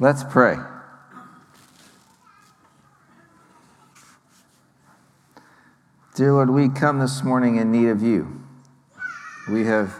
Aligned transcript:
Let's 0.00 0.24
pray. 0.24 0.56
Dear 6.16 6.32
Lord, 6.32 6.50
we 6.50 6.68
come 6.68 6.98
this 6.98 7.22
morning 7.22 7.58
in 7.58 7.70
need 7.70 7.90
of 7.90 8.02
you. 8.02 8.42
We 9.48 9.66
have 9.66 9.94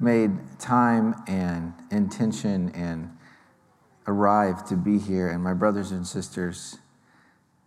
made 0.00 0.30
time 0.58 1.14
and 1.26 1.74
intention 1.90 2.70
and 2.70 3.18
arrived 4.06 4.66
to 4.68 4.76
be 4.76 4.98
here, 4.98 5.28
and 5.28 5.44
my 5.44 5.52
brothers 5.52 5.92
and 5.92 6.06
sisters, 6.06 6.78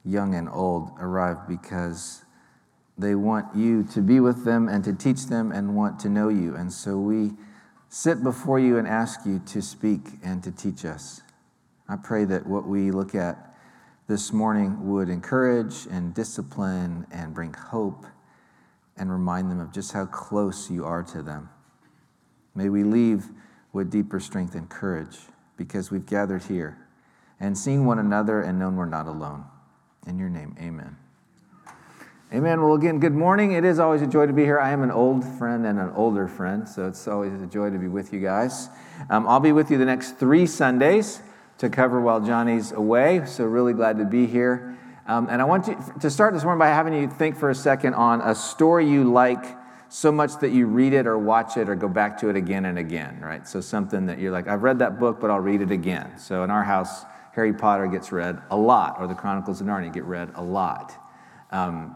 young 0.04 0.34
and 0.34 0.50
old, 0.50 0.90
arrived 1.00 1.48
because 1.48 2.24
they 2.98 3.14
want 3.14 3.56
you 3.56 3.84
to 3.84 4.02
be 4.02 4.20
with 4.20 4.46
them 4.46 4.68
and 4.68 4.84
to 4.84 4.94
teach 4.94 5.28
them 5.28 5.52
and 5.52 5.76
want 5.76 6.00
to 6.00 6.10
know 6.10 6.30
you. 6.30 6.56
And 6.56 6.74
so 6.74 6.98
we 6.98 7.34
sit 7.88 8.24
before 8.24 8.58
you 8.58 8.80
and 8.80 8.88
ask 8.88 9.28
you 9.28 9.38
to 9.46 9.62
speak 9.62 10.14
and 10.24 10.42
to 10.44 10.50
teach 10.50 10.86
us. 10.86 11.22
I 11.92 11.98
pray 11.98 12.24
that 12.24 12.48
what 12.48 12.66
we 12.66 12.90
look 12.90 13.16
at 13.16 13.54
this 14.08 14.32
morning 14.32 14.90
would 14.90 15.10
encourage 15.10 15.88
and 15.88 16.14
discipline 16.14 17.06
and 17.12 17.34
bring 17.34 17.52
hope 17.52 18.06
and 18.96 19.12
remind 19.12 19.52
them 19.52 19.60
of 19.60 19.74
just 19.74 19.92
how 19.92 20.06
close 20.06 20.72
you 20.72 20.86
are 20.86 21.04
to 21.04 21.22
them. 21.22 21.50
May 22.56 22.70
we 22.70 22.86
leave 22.86 23.26
with 23.74 23.92
deeper 23.92 24.22
strength 24.22 24.56
and 24.56 24.70
courage 24.70 25.18
because 25.58 25.92
we've 25.92 26.06
gathered 26.06 26.44
here 26.44 26.78
and 27.42 27.58
seen 27.58 27.84
one 27.84 28.00
another 28.00 28.40
and 28.40 28.58
known 28.58 28.78
we're 28.78 28.86
not 28.86 29.08
alone. 29.08 29.44
In 30.08 30.18
your 30.18 30.30
name, 30.30 30.56
amen. 30.62 30.96
Amen. 32.34 32.62
Well, 32.62 32.76
again, 32.76 33.02
good 33.02 33.16
morning. 33.16 33.52
It 33.52 33.66
is 33.66 33.80
always 33.80 34.02
a 34.02 34.08
joy 34.08 34.28
to 34.28 34.34
be 34.34 34.44
here. 34.44 34.62
I 34.62 34.72
am 34.72 34.82
an 34.82 34.92
old 34.92 35.26
friend 35.38 35.66
and 35.66 35.78
an 35.78 35.92
older 35.94 36.30
friend, 36.30 36.66
so 36.66 36.88
it's 36.88 37.06
always 37.10 37.42
a 37.42 37.48
joy 37.48 37.70
to 37.70 37.78
be 37.78 37.90
with 37.90 38.14
you 38.14 38.22
guys. 38.22 38.70
Um, 39.10 39.28
I'll 39.28 39.42
be 39.42 39.52
with 39.52 39.70
you 39.70 39.78
the 39.78 39.84
next 39.84 40.18
three 40.18 40.46
Sundays 40.46 41.22
to 41.62 41.70
cover 41.70 42.02
while 42.02 42.20
Johnny's 42.20 42.72
away, 42.72 43.24
so 43.28 43.46
really 43.46 43.74
glad 43.74 44.00
to 44.00 44.06
be 44.06 44.26
here. 44.26 44.76
Um, 45.06 45.28
and 45.30 45.40
I 45.40 45.46
want 45.46 45.68
you 45.68 45.78
to 46.00 46.10
start 46.10 46.34
this 46.34 46.44
morning 46.44 46.58
by 46.58 46.70
having 46.70 46.92
you 46.92 47.08
think 47.08 47.38
for 47.38 47.52
a 47.52 47.56
second 47.56 47.94
on 47.94 48.20
a 48.22 48.34
story 48.34 48.90
you 48.90 49.04
like 49.04 49.46
so 49.88 50.12
much 50.12 50.40
that 50.40 50.50
you 50.50 50.66
read 50.66 50.94
it 50.94 51.06
or 51.06 51.20
watch 51.20 51.58
it 51.58 51.70
or 51.70 51.76
go 51.76 51.88
back 51.88 52.18
to 52.22 52.30
it 52.30 52.36
again 52.36 52.66
and 52.66 52.80
again, 52.80 53.20
right? 53.22 53.48
So 53.48 53.62
something 53.62 54.08
that 54.08 54.18
you're 54.18 54.32
like, 54.32 54.48
I've 54.48 54.64
read 54.64 54.80
that 54.80 55.00
book, 55.00 55.20
but 55.20 55.30
I'll 55.30 55.40
read 55.40 55.62
it 55.62 55.70
again. 55.70 56.18
So 56.18 56.44
in 56.44 56.50
our 56.50 56.64
house, 56.64 57.06
Harry 57.34 57.54
Potter 57.54 57.86
gets 57.86 58.12
read 58.12 58.42
a 58.50 58.58
lot, 58.58 58.96
or 59.00 59.06
the 59.06 59.14
Chronicles 59.14 59.62
of 59.62 59.68
Narnia 59.68 59.94
get 59.94 60.06
read 60.06 60.32
a 60.34 60.44
lot. 60.44 60.94
Um, 61.52 61.96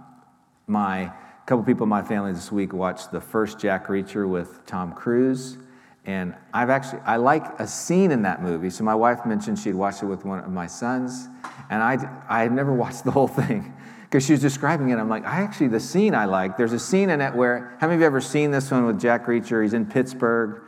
my 0.67 1.11
couple 1.47 1.63
people 1.63 1.85
in 1.85 1.89
my 1.89 2.03
family 2.03 2.33
this 2.33 2.51
week 2.51 2.71
watched 2.71 3.11
the 3.11 3.21
first 3.21 3.57
Jack 3.57 3.87
Reacher 3.87 4.29
with 4.29 4.63
Tom 4.67 4.93
Cruise. 4.93 5.57
And 6.05 6.35
I've 6.53 6.69
actually, 6.69 6.99
I 7.01 7.17
like 7.17 7.59
a 7.59 7.67
scene 7.67 8.11
in 8.11 8.21
that 8.23 8.41
movie. 8.41 8.69
So 8.69 8.83
my 8.83 8.93
wife 8.93 9.25
mentioned 9.25 9.57
she'd 9.57 9.73
watched 9.73 10.03
it 10.03 10.05
with 10.05 10.23
one 10.23 10.39
of 10.39 10.51
my 10.51 10.67
sons. 10.67 11.27
And 11.69 11.81
I, 11.81 11.97
I 12.29 12.41
had 12.43 12.51
never 12.51 12.73
watched 12.83 13.03
the 13.03 13.11
whole 13.11 13.27
thing 13.27 13.73
because 14.03 14.25
she 14.25 14.33
was 14.33 14.41
describing 14.41 14.89
it. 14.89 14.97
I'm 14.97 15.09
like, 15.09 15.25
I 15.25 15.41
actually, 15.41 15.67
the 15.69 15.79
scene 15.79 16.13
I 16.13 16.25
like, 16.25 16.57
there's 16.57 16.73
a 16.73 16.79
scene 16.79 17.09
in 17.09 17.21
it 17.21 17.33
where, 17.33 17.75
how 17.79 17.87
many 17.87 17.95
of 17.95 18.01
you 18.01 18.05
ever 18.05 18.21
seen 18.21 18.51
this 18.51 18.69
one 18.69 18.85
with 18.85 18.99
Jack 18.99 19.25
Reacher? 19.25 19.63
He's 19.63 19.73
in 19.73 19.85
Pittsburgh. 19.85 20.61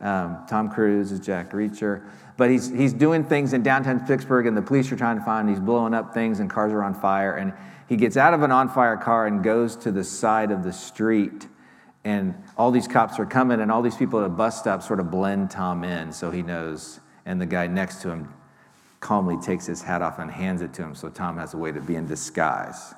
Um, 0.00 0.44
Tom 0.48 0.70
Cruise 0.70 1.12
is 1.12 1.20
Jack 1.20 1.52
Reacher. 1.52 2.08
But 2.36 2.50
he's, 2.50 2.70
he's 2.70 2.92
doing 2.92 3.24
things 3.24 3.52
in 3.52 3.62
downtown 3.62 4.06
Pittsburgh, 4.06 4.46
and 4.46 4.56
the 4.56 4.62
police 4.62 4.90
are 4.92 4.96
trying 4.96 5.18
to 5.18 5.24
find 5.24 5.48
him. 5.48 5.54
He's 5.54 5.62
blowing 5.62 5.92
up 5.92 6.14
things, 6.14 6.40
and 6.40 6.48
cars 6.48 6.72
are 6.72 6.84
on 6.84 6.94
fire. 6.94 7.34
And 7.34 7.52
he 7.88 7.96
gets 7.96 8.16
out 8.16 8.32
of 8.32 8.42
an 8.42 8.52
on 8.52 8.68
fire 8.68 8.96
car 8.96 9.26
and 9.26 9.42
goes 9.42 9.74
to 9.76 9.90
the 9.90 10.04
side 10.04 10.50
of 10.50 10.62
the 10.62 10.72
street. 10.72 11.48
And 12.08 12.42
all 12.56 12.70
these 12.70 12.88
cops 12.88 13.18
are 13.18 13.26
coming, 13.26 13.60
and 13.60 13.70
all 13.70 13.82
these 13.82 13.94
people 13.94 14.18
at 14.20 14.24
a 14.24 14.30
bus 14.30 14.58
stop 14.58 14.82
sort 14.82 14.98
of 14.98 15.10
blend 15.10 15.50
Tom 15.50 15.84
in 15.84 16.10
so 16.10 16.30
he 16.30 16.42
knows. 16.42 17.00
And 17.26 17.38
the 17.38 17.44
guy 17.44 17.66
next 17.66 18.00
to 18.00 18.08
him 18.08 18.32
calmly 18.98 19.36
takes 19.42 19.66
his 19.66 19.82
hat 19.82 20.00
off 20.00 20.18
and 20.18 20.30
hands 20.30 20.62
it 20.62 20.72
to 20.72 20.82
him 20.82 20.94
so 20.94 21.10
Tom 21.10 21.36
has 21.36 21.52
a 21.52 21.58
way 21.58 21.70
to 21.70 21.82
be 21.82 21.96
in 21.96 22.06
disguise 22.06 22.94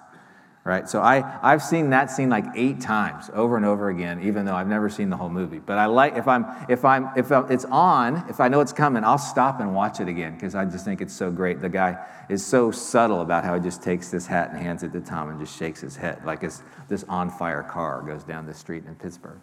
right? 0.64 0.88
So 0.88 1.00
I, 1.00 1.38
I've 1.42 1.62
seen 1.62 1.90
that 1.90 2.10
scene 2.10 2.28
like 2.28 2.44
eight 2.54 2.80
times 2.80 3.30
over 3.32 3.56
and 3.56 3.64
over 3.64 3.88
again, 3.88 4.22
even 4.22 4.44
though 4.44 4.54
I've 4.54 4.68
never 4.68 4.90
seen 4.90 5.08
the 5.08 5.16
whole 5.16 5.30
movie. 5.30 5.58
But 5.58 5.78
I 5.78 5.86
like, 5.86 6.16
if 6.16 6.28
I'm, 6.28 6.46
if 6.68 6.84
I'm, 6.84 7.10
if 7.16 7.30
it's 7.32 7.64
on, 7.64 8.28
if 8.28 8.40
I 8.40 8.48
know 8.48 8.60
it's 8.60 8.72
coming, 8.72 9.02
I'll 9.02 9.18
stop 9.18 9.60
and 9.60 9.74
watch 9.74 10.00
it 10.00 10.08
again 10.08 10.34
because 10.34 10.54
I 10.54 10.66
just 10.66 10.84
think 10.84 11.00
it's 11.00 11.14
so 11.14 11.30
great. 11.30 11.60
The 11.60 11.68
guy 11.68 12.04
is 12.28 12.44
so 12.44 12.70
subtle 12.70 13.22
about 13.22 13.44
how 13.44 13.54
he 13.54 13.60
just 13.60 13.82
takes 13.82 14.10
this 14.10 14.26
hat 14.26 14.50
and 14.50 14.58
hands 14.58 14.82
it 14.82 14.92
to 14.92 15.00
Tom 15.00 15.30
and 15.30 15.40
just 15.40 15.56
shakes 15.56 15.80
his 15.80 15.96
head 15.96 16.24
like 16.24 16.42
it's, 16.42 16.62
this 16.88 17.04
on 17.08 17.30
fire 17.30 17.62
car 17.62 18.02
goes 18.02 18.22
down 18.22 18.46
the 18.46 18.54
street 18.54 18.84
in 18.86 18.94
Pittsburgh. 18.96 19.40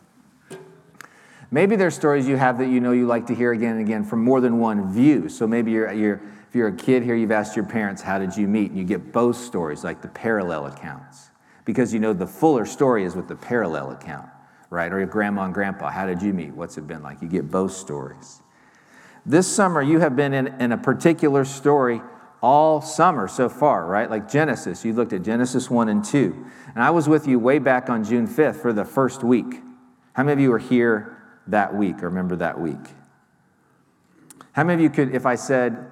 Maybe 1.49 1.77
there's 1.77 1.95
stories 1.95 2.27
you 2.27 2.35
have 2.35 2.57
that 2.57 2.67
you 2.67 2.81
know 2.81 2.91
you 2.91 3.07
like 3.07 3.27
to 3.27 3.35
hear 3.35 3.53
again 3.53 3.77
and 3.77 3.81
again 3.81 4.03
from 4.03 4.23
more 4.23 4.41
than 4.41 4.59
one 4.59 4.91
view. 4.91 5.29
So 5.29 5.47
maybe 5.47 5.71
you're, 5.71 5.91
you're 5.93 6.21
if 6.47 6.55
you're 6.55 6.69
a 6.69 6.75
kid 6.75 7.03
here, 7.03 7.15
you've 7.15 7.31
asked 7.31 7.55
your 7.55 7.65
parents, 7.65 8.01
How 8.01 8.19
did 8.19 8.35
you 8.37 8.47
meet? 8.47 8.71
And 8.71 8.79
you 8.79 8.85
get 8.85 9.11
both 9.11 9.35
stories, 9.35 9.83
like 9.83 10.01
the 10.01 10.07
parallel 10.07 10.67
accounts, 10.67 11.29
because 11.65 11.93
you 11.93 11.99
know 11.99 12.13
the 12.13 12.27
fuller 12.27 12.65
story 12.65 13.03
is 13.03 13.15
with 13.15 13.27
the 13.27 13.35
parallel 13.35 13.91
account, 13.91 14.29
right? 14.69 14.91
Or 14.91 14.99
your 14.99 15.07
grandma 15.07 15.43
and 15.43 15.53
grandpa, 15.53 15.89
How 15.89 16.05
did 16.05 16.21
you 16.21 16.33
meet? 16.33 16.53
What's 16.53 16.77
it 16.77 16.87
been 16.87 17.03
like? 17.03 17.21
You 17.21 17.27
get 17.27 17.51
both 17.51 17.73
stories. 17.73 18.41
This 19.25 19.45
summer, 19.45 19.81
you 19.81 19.99
have 19.99 20.15
been 20.15 20.33
in, 20.33 20.47
in 20.61 20.71
a 20.71 20.77
particular 20.77 21.43
story 21.43 22.01
all 22.41 22.81
summer 22.81 23.27
so 23.27 23.49
far, 23.49 23.85
right? 23.85 24.09
Like 24.09 24.29
Genesis, 24.29 24.85
you 24.85 24.93
looked 24.93 25.11
at 25.11 25.23
Genesis 25.23 25.69
1 25.69 25.89
and 25.89 26.05
2. 26.05 26.45
And 26.75 26.83
I 26.83 26.91
was 26.91 27.09
with 27.09 27.27
you 27.27 27.39
way 27.39 27.59
back 27.59 27.89
on 27.89 28.05
June 28.05 28.25
5th 28.27 28.61
for 28.61 28.71
the 28.71 28.85
first 28.85 29.23
week. 29.23 29.61
How 30.13 30.23
many 30.23 30.33
of 30.33 30.39
you 30.39 30.51
were 30.51 30.59
here 30.59 31.17
that 31.47 31.75
week 31.75 32.01
or 32.01 32.07
remember 32.07 32.37
that 32.37 32.57
week? 32.59 32.93
How 34.53 34.63
many 34.63 34.85
of 34.85 34.91
you 34.91 34.95
could, 34.95 35.13
if 35.13 35.25
I 35.25 35.35
said, 35.35 35.91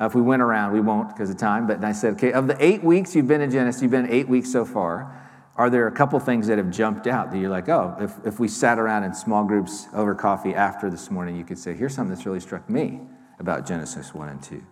uh, 0.00 0.06
if 0.06 0.14
we 0.14 0.22
went 0.22 0.42
around, 0.42 0.72
we 0.72 0.80
won't 0.80 1.08
because 1.08 1.30
of 1.30 1.36
time, 1.36 1.66
but 1.66 1.84
I 1.84 1.92
said, 1.92 2.14
okay, 2.14 2.32
of 2.32 2.46
the 2.46 2.56
eight 2.64 2.82
weeks 2.82 3.14
you've 3.14 3.28
been 3.28 3.40
in 3.40 3.50
Genesis, 3.50 3.82
you've 3.82 3.90
been 3.90 4.10
eight 4.10 4.28
weeks 4.28 4.50
so 4.50 4.64
far, 4.64 5.20
are 5.56 5.70
there 5.70 5.86
a 5.86 5.92
couple 5.92 6.18
things 6.18 6.48
that 6.48 6.58
have 6.58 6.70
jumped 6.70 7.06
out 7.06 7.30
that 7.30 7.38
you're 7.38 7.50
like, 7.50 7.68
oh, 7.68 7.96
if, 8.00 8.26
if 8.26 8.40
we 8.40 8.48
sat 8.48 8.78
around 8.78 9.04
in 9.04 9.14
small 9.14 9.44
groups 9.44 9.86
over 9.94 10.14
coffee 10.14 10.52
after 10.52 10.90
this 10.90 11.12
morning, 11.12 11.36
you 11.36 11.44
could 11.44 11.58
say, 11.58 11.74
here's 11.74 11.94
something 11.94 12.12
that's 12.12 12.26
really 12.26 12.40
struck 12.40 12.68
me 12.68 13.00
about 13.38 13.66
Genesis 13.66 14.12
1 14.12 14.28
and 14.28 14.42
2. 14.42 14.64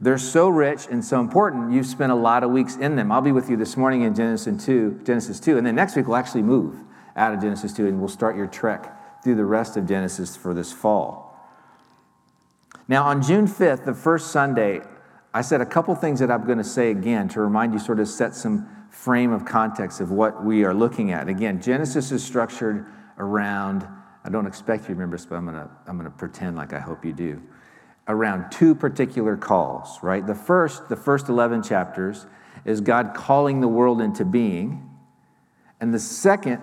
They're 0.00 0.18
so 0.18 0.48
rich 0.48 0.88
and 0.90 1.04
so 1.04 1.20
important, 1.20 1.72
you've 1.72 1.86
spent 1.86 2.10
a 2.10 2.16
lot 2.16 2.42
of 2.42 2.50
weeks 2.50 2.74
in 2.74 2.96
them. 2.96 3.12
I'll 3.12 3.20
be 3.20 3.30
with 3.30 3.48
you 3.48 3.56
this 3.56 3.76
morning 3.76 4.02
in 4.02 4.16
Genesis 4.16 4.64
2, 4.64 5.02
Genesis 5.04 5.38
2, 5.38 5.58
and 5.58 5.66
then 5.66 5.76
next 5.76 5.94
week 5.94 6.08
we'll 6.08 6.16
actually 6.16 6.42
move 6.42 6.82
out 7.14 7.32
of 7.32 7.40
Genesis 7.40 7.72
2 7.72 7.86
and 7.86 8.00
we'll 8.00 8.08
start 8.08 8.36
your 8.36 8.48
trek 8.48 9.22
through 9.22 9.36
the 9.36 9.44
rest 9.44 9.76
of 9.76 9.86
Genesis 9.86 10.36
for 10.36 10.52
this 10.54 10.72
fall. 10.72 11.33
Now, 12.86 13.04
on 13.04 13.22
June 13.22 13.46
5th, 13.46 13.84
the 13.84 13.94
first 13.94 14.30
Sunday, 14.30 14.82
I 15.32 15.40
said 15.40 15.60
a 15.60 15.66
couple 15.66 15.94
things 15.94 16.20
that 16.20 16.30
I'm 16.30 16.44
going 16.44 16.58
to 16.58 16.64
say 16.64 16.90
again 16.90 17.28
to 17.28 17.40
remind 17.40 17.72
you, 17.72 17.78
sort 17.78 17.98
of 17.98 18.08
set 18.08 18.34
some 18.34 18.68
frame 18.90 19.32
of 19.32 19.44
context 19.44 20.00
of 20.00 20.10
what 20.10 20.44
we 20.44 20.64
are 20.64 20.74
looking 20.74 21.10
at. 21.10 21.28
Again, 21.28 21.60
Genesis 21.60 22.12
is 22.12 22.22
structured 22.22 22.86
around, 23.18 23.86
I 24.24 24.28
don't 24.28 24.46
expect 24.46 24.82
you 24.82 24.88
to 24.88 24.92
remember 24.94 25.16
this, 25.16 25.26
but 25.26 25.36
I'm 25.36 25.46
going 25.46 25.56
to, 25.56 25.68
I'm 25.86 25.98
going 25.98 26.10
to 26.10 26.16
pretend 26.16 26.56
like 26.56 26.72
I 26.72 26.78
hope 26.78 27.04
you 27.04 27.12
do, 27.12 27.42
around 28.06 28.50
two 28.50 28.74
particular 28.74 29.36
calls, 29.36 29.98
right? 30.02 30.26
The 30.26 30.34
first, 30.34 30.88
the 30.88 30.96
first 30.96 31.28
11 31.28 31.62
chapters, 31.62 32.26
is 32.64 32.80
God 32.80 33.14
calling 33.14 33.60
the 33.60 33.68
world 33.68 34.00
into 34.00 34.24
being. 34.24 34.90
And 35.80 35.92
the 35.92 35.98
second 35.98 36.60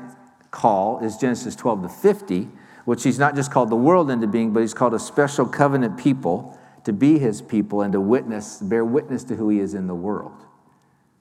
call 0.51 0.99
is 0.99 1.17
Genesis 1.17 1.55
12 1.55 1.83
to 1.83 1.89
50, 1.89 2.49
which 2.91 3.03
he's 3.03 3.17
not 3.17 3.35
just 3.35 3.53
called 3.53 3.69
the 3.69 3.75
world 3.77 4.11
into 4.11 4.27
being, 4.27 4.51
but 4.51 4.59
he's 4.59 4.73
called 4.73 4.93
a 4.93 4.99
special 4.99 5.45
covenant 5.45 5.97
people 5.97 6.59
to 6.83 6.91
be 6.91 7.17
his 7.17 7.41
people 7.41 7.83
and 7.83 7.93
to 7.93 8.01
witness, 8.01 8.57
bear 8.57 8.83
witness 8.83 9.23
to 9.23 9.33
who 9.37 9.47
he 9.47 9.61
is 9.61 9.73
in 9.73 9.87
the 9.87 9.95
world. 9.95 10.43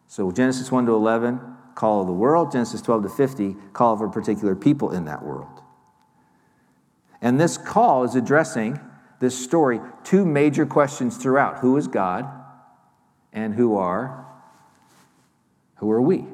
So 0.08 0.32
Genesis 0.32 0.72
1 0.72 0.86
to 0.86 0.92
11, 0.92 1.38
call 1.76 2.00
of 2.00 2.08
the 2.08 2.12
world. 2.12 2.50
Genesis 2.50 2.82
12 2.82 3.04
to 3.04 3.08
50, 3.08 3.56
call 3.72 3.96
for 3.96 4.06
a 4.06 4.10
particular 4.10 4.56
people 4.56 4.90
in 4.90 5.04
that 5.04 5.22
world. 5.22 5.62
And 7.22 7.38
this 7.38 7.56
call 7.56 8.02
is 8.02 8.16
addressing 8.16 8.80
this 9.20 9.38
story 9.38 9.78
two 10.02 10.26
major 10.26 10.66
questions 10.66 11.18
throughout 11.18 11.58
who 11.58 11.76
is 11.76 11.86
God 11.86 12.26
and 13.32 13.54
who 13.54 13.76
are 13.76 14.26
who 15.76 15.88
are 15.92 16.02
we 16.02 16.24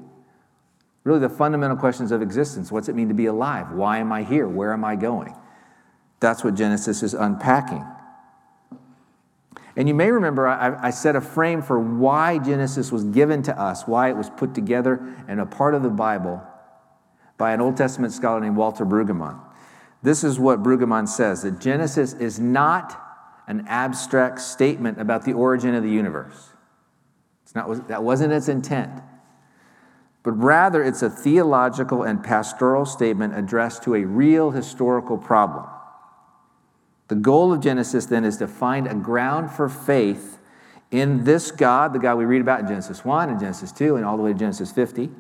Really, 1.07 1.21
the 1.21 1.29
fundamental 1.29 1.77
questions 1.77 2.11
of 2.11 2.21
existence 2.21 2.73
what's 2.73 2.89
it 2.89 2.97
mean 2.97 3.07
to 3.07 3.15
be 3.15 3.27
alive? 3.27 3.71
Why 3.71 3.99
am 3.99 4.11
I 4.11 4.25
here? 4.25 4.49
Where 4.49 4.73
am 4.73 4.85
I 4.85 4.97
going? 4.97 5.37
That's 6.19 6.43
what 6.43 6.57
Genesis 6.57 7.05
is 7.05 7.15
unpacking. 7.15 7.87
And 9.77 9.87
you 9.87 9.95
may 9.95 10.11
remember 10.11 10.49
I, 10.49 10.89
I 10.89 10.91
set 10.91 11.15
a 11.15 11.21
frame 11.21 11.63
for 11.63 11.79
why 11.79 12.39
Genesis 12.39 12.91
was 12.91 13.05
given 13.05 13.45
to 13.45 13.57
us, 13.57 13.87
why 13.87 14.09
it 14.11 14.17
was 14.17 14.31
put 14.31 14.53
together 14.53 15.15
and 15.29 15.39
a 15.39 15.47
part 15.47 15.77
of 15.77 15.85
the 15.85 15.91
Bible 15.91 16.43
by 17.39 17.53
an 17.53 17.61
Old 17.61 17.77
Testament 17.77 18.13
scholar 18.13 18.41
named 18.41 18.57
Walter 18.57 18.85
Brueggemann. 18.85 19.39
This 20.03 20.25
is 20.25 20.41
what 20.41 20.65
Brueggemann 20.65 21.07
says 21.07 21.43
that 21.43 21.61
Genesis 21.61 22.15
is 22.15 22.41
not 22.41 23.01
an 23.47 23.65
abstract 23.69 24.41
statement 24.41 25.01
about 25.01 25.25
the 25.25 25.35
origin 25.35 25.73
of 25.77 25.85
the 25.85 25.91
universe. 25.91 26.49
It's 27.45 27.55
not, 27.55 27.87
that 27.87 28.03
wasn't 28.03 28.33
its 28.33 28.49
intent 28.49 28.91
but 30.27 30.33
rather 30.33 30.83
it's 30.83 31.03
a 31.03 31.09
theological 31.09 32.03
and 32.03 32.21
pastoral 32.21 32.85
statement 32.85 33.39
addressed 33.39 33.85
to 33.85 33.95
a 33.95 34.05
real 34.05 34.51
historical 34.51 35.17
problem. 35.17 35.65
The 37.07 37.15
goal 37.15 37.53
of 37.53 37.61
Genesis 37.61 38.07
then 38.07 38.25
is 38.25 38.37
to 38.39 38.49
find 38.49 38.89
a 38.89 38.95
ground 38.97 39.53
for 39.53 39.69
faith 39.69 40.39
in 40.91 41.23
this 41.23 41.53
God, 41.53 41.93
the 41.93 42.01
God 42.01 42.17
we 42.17 42.25
read 42.25 42.41
about 42.41 42.59
in 42.59 42.67
Genesis 42.67 43.05
1 43.05 43.29
and 43.29 43.39
Genesis 43.39 43.71
2 43.71 43.95
and 43.95 44.05
all 44.05 44.17
the 44.17 44.23
way 44.25 44.33
to 44.33 44.39
Genesis 44.39 44.73
50, 44.73 45.11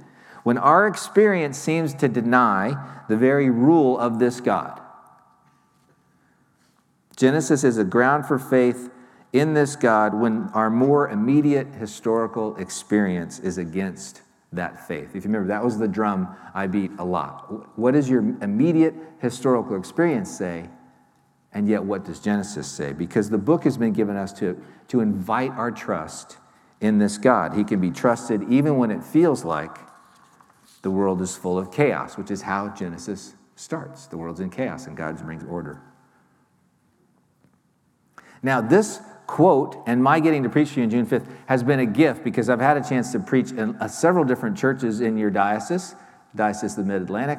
when 0.42 0.58
our 0.58 0.88
experience 0.88 1.56
seems 1.56 1.94
to 1.94 2.08
deny 2.08 2.74
the 3.08 3.16
very 3.16 3.48
rule 3.48 3.96
of 3.96 4.18
this 4.18 4.40
God. 4.40 4.80
Genesis 7.16 7.62
is 7.62 7.78
a 7.78 7.84
ground 7.84 8.26
for 8.26 8.40
faith 8.40 8.90
in 9.32 9.54
this 9.54 9.76
God 9.76 10.14
when 10.14 10.50
our 10.52 10.68
more 10.68 11.08
immediate 11.08 11.68
historical 11.76 12.56
experience 12.56 13.38
is 13.38 13.56
against 13.56 14.22
that 14.52 14.86
faith. 14.86 15.08
If 15.08 15.16
you 15.16 15.30
remember, 15.30 15.48
that 15.48 15.64
was 15.64 15.78
the 15.78 15.88
drum 15.88 16.34
I 16.54 16.66
beat 16.66 16.90
a 16.98 17.04
lot. 17.04 17.78
What 17.78 17.92
does 17.92 18.08
your 18.08 18.20
immediate 18.42 18.94
historical 19.18 19.76
experience 19.76 20.30
say? 20.30 20.68
And 21.52 21.68
yet, 21.68 21.84
what 21.84 22.04
does 22.04 22.20
Genesis 22.20 22.70
say? 22.70 22.92
Because 22.92 23.30
the 23.30 23.38
book 23.38 23.64
has 23.64 23.76
been 23.76 23.92
given 23.92 24.16
us 24.16 24.32
to, 24.34 24.62
to 24.88 25.00
invite 25.00 25.52
our 25.52 25.70
trust 25.70 26.38
in 26.80 26.98
this 26.98 27.18
God. 27.18 27.54
He 27.54 27.64
can 27.64 27.80
be 27.80 27.90
trusted 27.90 28.42
even 28.50 28.76
when 28.76 28.90
it 28.90 29.02
feels 29.02 29.44
like 29.44 29.78
the 30.82 30.90
world 30.90 31.22
is 31.22 31.36
full 31.36 31.58
of 31.58 31.72
chaos, 31.72 32.16
which 32.16 32.30
is 32.30 32.42
how 32.42 32.68
Genesis 32.68 33.34
starts. 33.54 34.06
The 34.06 34.16
world's 34.16 34.40
in 34.40 34.50
chaos 34.50 34.86
and 34.86 34.96
God 34.96 35.18
brings 35.24 35.42
order. 35.44 35.80
Now, 38.42 38.60
this 38.60 39.00
quote 39.26 39.76
and 39.86 40.02
my 40.02 40.20
getting 40.20 40.42
to 40.42 40.48
preach 40.48 40.74
to 40.74 40.80
you 40.80 40.84
on 40.84 40.90
June 40.90 41.06
5th 41.06 41.26
has 41.46 41.62
been 41.62 41.80
a 41.80 41.86
gift 41.86 42.22
because 42.22 42.48
I've 42.48 42.60
had 42.60 42.76
a 42.76 42.88
chance 42.88 43.12
to 43.12 43.18
preach 43.18 43.50
in 43.50 43.76
uh, 43.76 43.88
several 43.88 44.24
different 44.24 44.56
churches 44.56 45.00
in 45.00 45.16
your 45.16 45.30
diocese, 45.30 45.94
Diocese 46.34 46.78
of 46.78 46.86
the 46.86 46.92
Mid 46.92 47.02
Atlantic, 47.02 47.38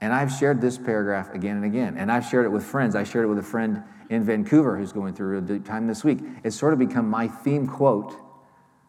and 0.00 0.12
I've 0.12 0.30
shared 0.30 0.60
this 0.60 0.78
paragraph 0.78 1.32
again 1.32 1.56
and 1.56 1.64
again. 1.64 1.96
And 1.96 2.12
I've 2.12 2.24
shared 2.24 2.44
it 2.44 2.50
with 2.50 2.64
friends. 2.64 2.94
I 2.94 3.04
shared 3.04 3.24
it 3.24 3.28
with 3.28 3.38
a 3.38 3.42
friend 3.42 3.82
in 4.10 4.24
Vancouver 4.24 4.76
who's 4.76 4.92
going 4.92 5.14
through 5.14 5.38
a 5.38 5.40
deep 5.40 5.64
time 5.64 5.86
this 5.86 6.04
week. 6.04 6.18
It's 6.44 6.56
sort 6.56 6.72
of 6.72 6.78
become 6.78 7.08
my 7.08 7.28
theme 7.28 7.66
quote 7.66 8.14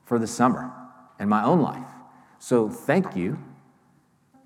for 0.05 0.19
the 0.19 0.27
summer 0.27 0.71
and 1.17 1.29
my 1.29 1.43
own 1.43 1.61
life. 1.61 1.87
So 2.39 2.69
thank 2.69 3.15
you 3.15 3.39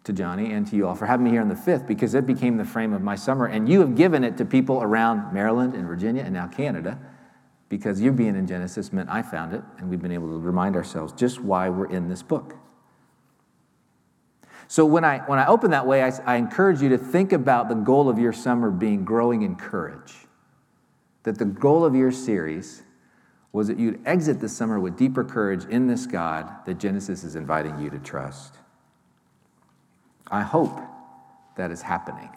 to 0.03 0.13
Johnny 0.13 0.53
and 0.53 0.65
to 0.67 0.75
you 0.75 0.87
all 0.87 0.95
for 0.95 1.05
having 1.05 1.25
me 1.25 1.31
here 1.31 1.41
on 1.41 1.49
the 1.49 1.55
5th 1.55 1.85
because 1.85 2.13
it 2.15 2.25
became 2.25 2.57
the 2.57 2.65
frame 2.65 2.93
of 2.93 3.01
my 3.01 3.15
summer. 3.15 3.45
And 3.45 3.67
you 3.67 3.81
have 3.81 3.95
given 3.95 4.23
it 4.23 4.37
to 4.37 4.45
people 4.45 4.81
around 4.81 5.33
Maryland 5.33 5.73
and 5.75 5.85
Virginia 5.85 6.23
and 6.23 6.33
now 6.33 6.47
Canada 6.47 6.99
because 7.71 8.01
you 8.01 8.11
being 8.11 8.35
in 8.35 8.45
Genesis 8.45 8.91
meant 8.91 9.09
I 9.09 9.21
found 9.21 9.53
it 9.53 9.63
and 9.77 9.89
we've 9.89 10.01
been 10.01 10.11
able 10.11 10.27
to 10.27 10.37
remind 10.37 10.75
ourselves 10.75 11.13
just 11.13 11.39
why 11.39 11.69
we're 11.69 11.89
in 11.89 12.09
this 12.09 12.21
book. 12.21 12.57
So 14.67 14.85
when 14.85 15.05
I, 15.05 15.19
when 15.19 15.39
I 15.39 15.47
open 15.47 15.71
that 15.71 15.87
way, 15.87 16.03
I, 16.03 16.11
I 16.25 16.35
encourage 16.35 16.81
you 16.81 16.89
to 16.89 16.97
think 16.97 17.31
about 17.31 17.69
the 17.69 17.75
goal 17.75 18.09
of 18.09 18.19
your 18.19 18.33
summer 18.33 18.71
being 18.71 19.05
growing 19.05 19.43
in 19.43 19.55
courage. 19.55 20.13
That 21.23 21.37
the 21.37 21.45
goal 21.45 21.85
of 21.85 21.95
your 21.95 22.11
series 22.11 22.83
was 23.53 23.69
that 23.69 23.79
you'd 23.79 24.05
exit 24.05 24.41
the 24.41 24.49
summer 24.49 24.77
with 24.77 24.97
deeper 24.97 25.23
courage 25.23 25.63
in 25.63 25.87
this 25.87 26.05
God 26.05 26.49
that 26.65 26.77
Genesis 26.77 27.23
is 27.23 27.37
inviting 27.37 27.79
you 27.79 27.89
to 27.89 27.99
trust. 27.99 28.55
I 30.29 30.41
hope 30.41 30.77
that 31.55 31.71
is 31.71 31.81
happening 31.81 32.29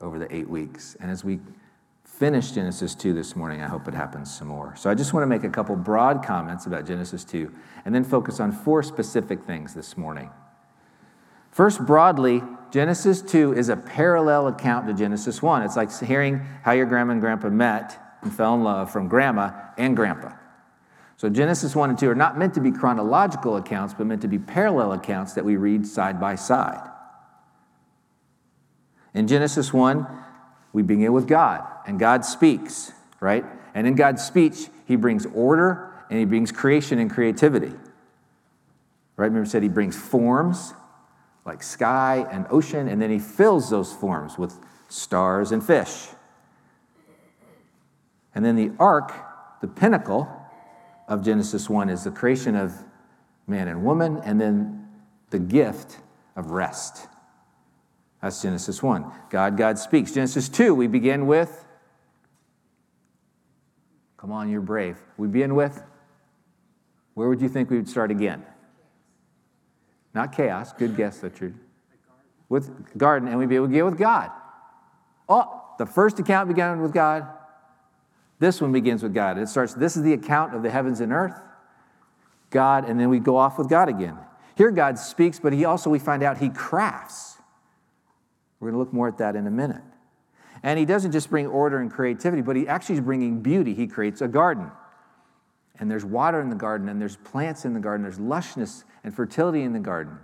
over 0.00 0.18
the 0.18 0.34
eight 0.34 0.48
weeks. 0.48 0.96
And 0.98 1.10
as 1.10 1.24
we 1.24 1.40
finish 2.18 2.52
Genesis 2.52 2.94
2 2.94 3.12
this 3.12 3.34
morning, 3.34 3.60
I 3.60 3.66
hope 3.66 3.88
it 3.88 3.94
happens 3.94 4.34
some 4.34 4.48
more. 4.48 4.74
So 4.76 4.88
I 4.88 4.94
just 4.94 5.12
want 5.12 5.22
to 5.22 5.26
make 5.26 5.42
a 5.42 5.48
couple 5.48 5.74
broad 5.74 6.24
comments 6.24 6.66
about 6.66 6.86
Genesis 6.86 7.24
2 7.24 7.52
and 7.84 7.94
then 7.94 8.04
focus 8.04 8.38
on 8.38 8.52
four 8.52 8.82
specific 8.82 9.42
things 9.42 9.74
this 9.74 9.96
morning. 9.96 10.30
First, 11.50 11.84
broadly, 11.84 12.42
Genesis 12.70 13.20
2 13.20 13.54
is 13.54 13.68
a 13.68 13.76
parallel 13.76 14.46
account 14.48 14.86
to 14.86 14.94
Genesis 14.94 15.42
1. 15.42 15.62
It's 15.62 15.76
like 15.76 15.96
hearing 16.00 16.38
how 16.62 16.72
your 16.72 16.86
grandma 16.86 17.12
and 17.12 17.20
grandpa 17.20 17.48
met 17.48 18.00
and 18.22 18.32
fell 18.32 18.54
in 18.54 18.62
love 18.62 18.92
from 18.92 19.08
grandma 19.08 19.50
and 19.76 19.96
grandpa. 19.96 20.32
So 21.16 21.28
Genesis 21.28 21.74
1 21.74 21.90
and 21.90 21.98
2 21.98 22.10
are 22.10 22.14
not 22.14 22.38
meant 22.38 22.54
to 22.54 22.60
be 22.60 22.70
chronological 22.70 23.56
accounts, 23.56 23.92
but 23.94 24.06
meant 24.06 24.22
to 24.22 24.28
be 24.28 24.38
parallel 24.38 24.92
accounts 24.92 25.32
that 25.34 25.44
we 25.44 25.56
read 25.56 25.86
side 25.86 26.20
by 26.20 26.36
side. 26.36 26.90
In 29.14 29.28
Genesis 29.28 29.72
1, 29.72 30.06
we 30.74 30.82
begin 30.82 31.12
with 31.12 31.26
God, 31.26 31.66
and 31.86 31.98
God 31.98 32.24
speaks, 32.24 32.92
right? 33.20 33.44
And 33.74 33.86
in 33.86 33.94
God's 33.94 34.22
speech, 34.22 34.68
He 34.86 34.96
brings 34.96 35.24
order 35.24 35.94
and 36.10 36.18
He 36.18 36.26
brings 36.26 36.52
creation 36.52 36.98
and 36.98 37.10
creativity. 37.10 37.72
Right? 39.16 39.26
Remember, 39.26 39.48
said 39.48 39.62
He 39.62 39.68
brings 39.70 39.96
forms 39.96 40.74
like 41.46 41.62
sky 41.62 42.26
and 42.30 42.46
ocean, 42.50 42.88
and 42.88 43.00
then 43.00 43.10
He 43.10 43.18
fills 43.18 43.70
those 43.70 43.92
forms 43.92 44.36
with 44.36 44.58
stars 44.88 45.52
and 45.52 45.64
fish. 45.64 46.08
And 48.34 48.44
then 48.44 48.56
the 48.56 48.72
ark, 48.78 49.12
the 49.60 49.68
pinnacle, 49.68 50.28
of 51.06 51.22
Genesis 51.22 51.68
1 51.68 51.88
is 51.90 52.04
the 52.04 52.10
creation 52.10 52.56
of 52.56 52.72
man 53.46 53.68
and 53.68 53.84
woman, 53.84 54.20
and 54.24 54.40
then 54.40 54.88
the 55.30 55.38
gift 55.38 55.98
of 56.34 56.50
rest. 56.50 57.06
That's 58.24 58.40
Genesis 58.40 58.82
1. 58.82 59.04
God, 59.28 59.58
God 59.58 59.78
speaks. 59.78 60.12
Genesis 60.12 60.48
2, 60.48 60.74
we 60.74 60.86
begin 60.86 61.26
with, 61.26 61.66
come 64.16 64.32
on, 64.32 64.48
you're 64.48 64.62
brave. 64.62 64.96
We 65.18 65.28
begin 65.28 65.54
with, 65.54 65.82
where 67.12 67.28
would 67.28 67.42
you 67.42 67.50
think 67.50 67.68
we 67.68 67.76
would 67.76 67.86
start 67.86 68.10
again? 68.10 68.42
Not 70.14 70.34
chaos. 70.34 70.72
Good 70.72 70.96
guess, 70.96 71.22
Richard. 71.22 71.54
With 72.48 72.96
garden, 72.96 73.28
and 73.28 73.38
we 73.38 73.44
be 73.44 73.56
able 73.56 73.66
to 73.66 73.72
begin 73.72 73.84
with 73.84 73.98
God. 73.98 74.30
Oh, 75.28 75.62
the 75.78 75.84
first 75.84 76.18
account 76.18 76.48
began 76.48 76.80
with 76.80 76.94
God. 76.94 77.28
This 78.38 78.58
one 78.58 78.72
begins 78.72 79.02
with 79.02 79.12
God. 79.12 79.36
It 79.36 79.50
starts, 79.50 79.74
this 79.74 79.98
is 79.98 80.02
the 80.02 80.14
account 80.14 80.54
of 80.54 80.62
the 80.62 80.70
heavens 80.70 81.02
and 81.02 81.12
earth, 81.12 81.38
God, 82.48 82.88
and 82.88 82.98
then 82.98 83.10
we 83.10 83.18
go 83.18 83.36
off 83.36 83.58
with 83.58 83.68
God 83.68 83.90
again. 83.90 84.16
Here, 84.56 84.70
God 84.70 84.98
speaks, 84.98 85.38
but 85.38 85.52
He 85.52 85.66
also, 85.66 85.90
we 85.90 85.98
find 85.98 86.22
out, 86.22 86.38
He 86.38 86.48
crafts. 86.48 87.33
We're 88.64 88.70
going 88.70 88.84
to 88.84 88.84
look 88.84 88.92
more 88.92 89.08
at 89.08 89.18
that 89.18 89.36
in 89.36 89.46
a 89.46 89.50
minute. 89.50 89.82
And 90.62 90.78
He 90.78 90.84
doesn't 90.84 91.12
just 91.12 91.28
bring 91.28 91.46
order 91.46 91.78
and 91.80 91.90
creativity, 91.90 92.42
but 92.42 92.56
He 92.56 92.66
actually 92.66 92.96
is 92.96 93.00
bringing 93.02 93.40
beauty. 93.42 93.74
He 93.74 93.86
creates 93.86 94.20
a 94.20 94.28
garden. 94.28 94.70
And 95.78 95.90
there's 95.90 96.04
water 96.04 96.40
in 96.40 96.48
the 96.48 96.56
garden, 96.56 96.88
and 96.88 97.00
there's 97.00 97.16
plants 97.16 97.64
in 97.64 97.74
the 97.74 97.80
garden, 97.80 98.02
there's 98.02 98.18
lushness 98.18 98.84
and 99.02 99.14
fertility 99.14 99.62
in 99.62 99.72
the 99.72 99.80
garden. 99.80 100.18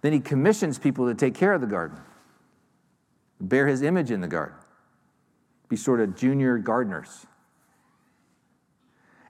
Then 0.00 0.12
He 0.12 0.20
commissions 0.20 0.78
people 0.78 1.06
to 1.06 1.14
take 1.14 1.34
care 1.34 1.52
of 1.52 1.60
the 1.60 1.66
garden, 1.66 1.98
bear 3.40 3.66
His 3.66 3.82
image 3.82 4.10
in 4.10 4.20
the 4.20 4.28
garden 4.28 4.56
be 5.68 5.76
sort 5.76 6.00
of 6.00 6.16
junior 6.16 6.58
gardeners. 6.58 7.26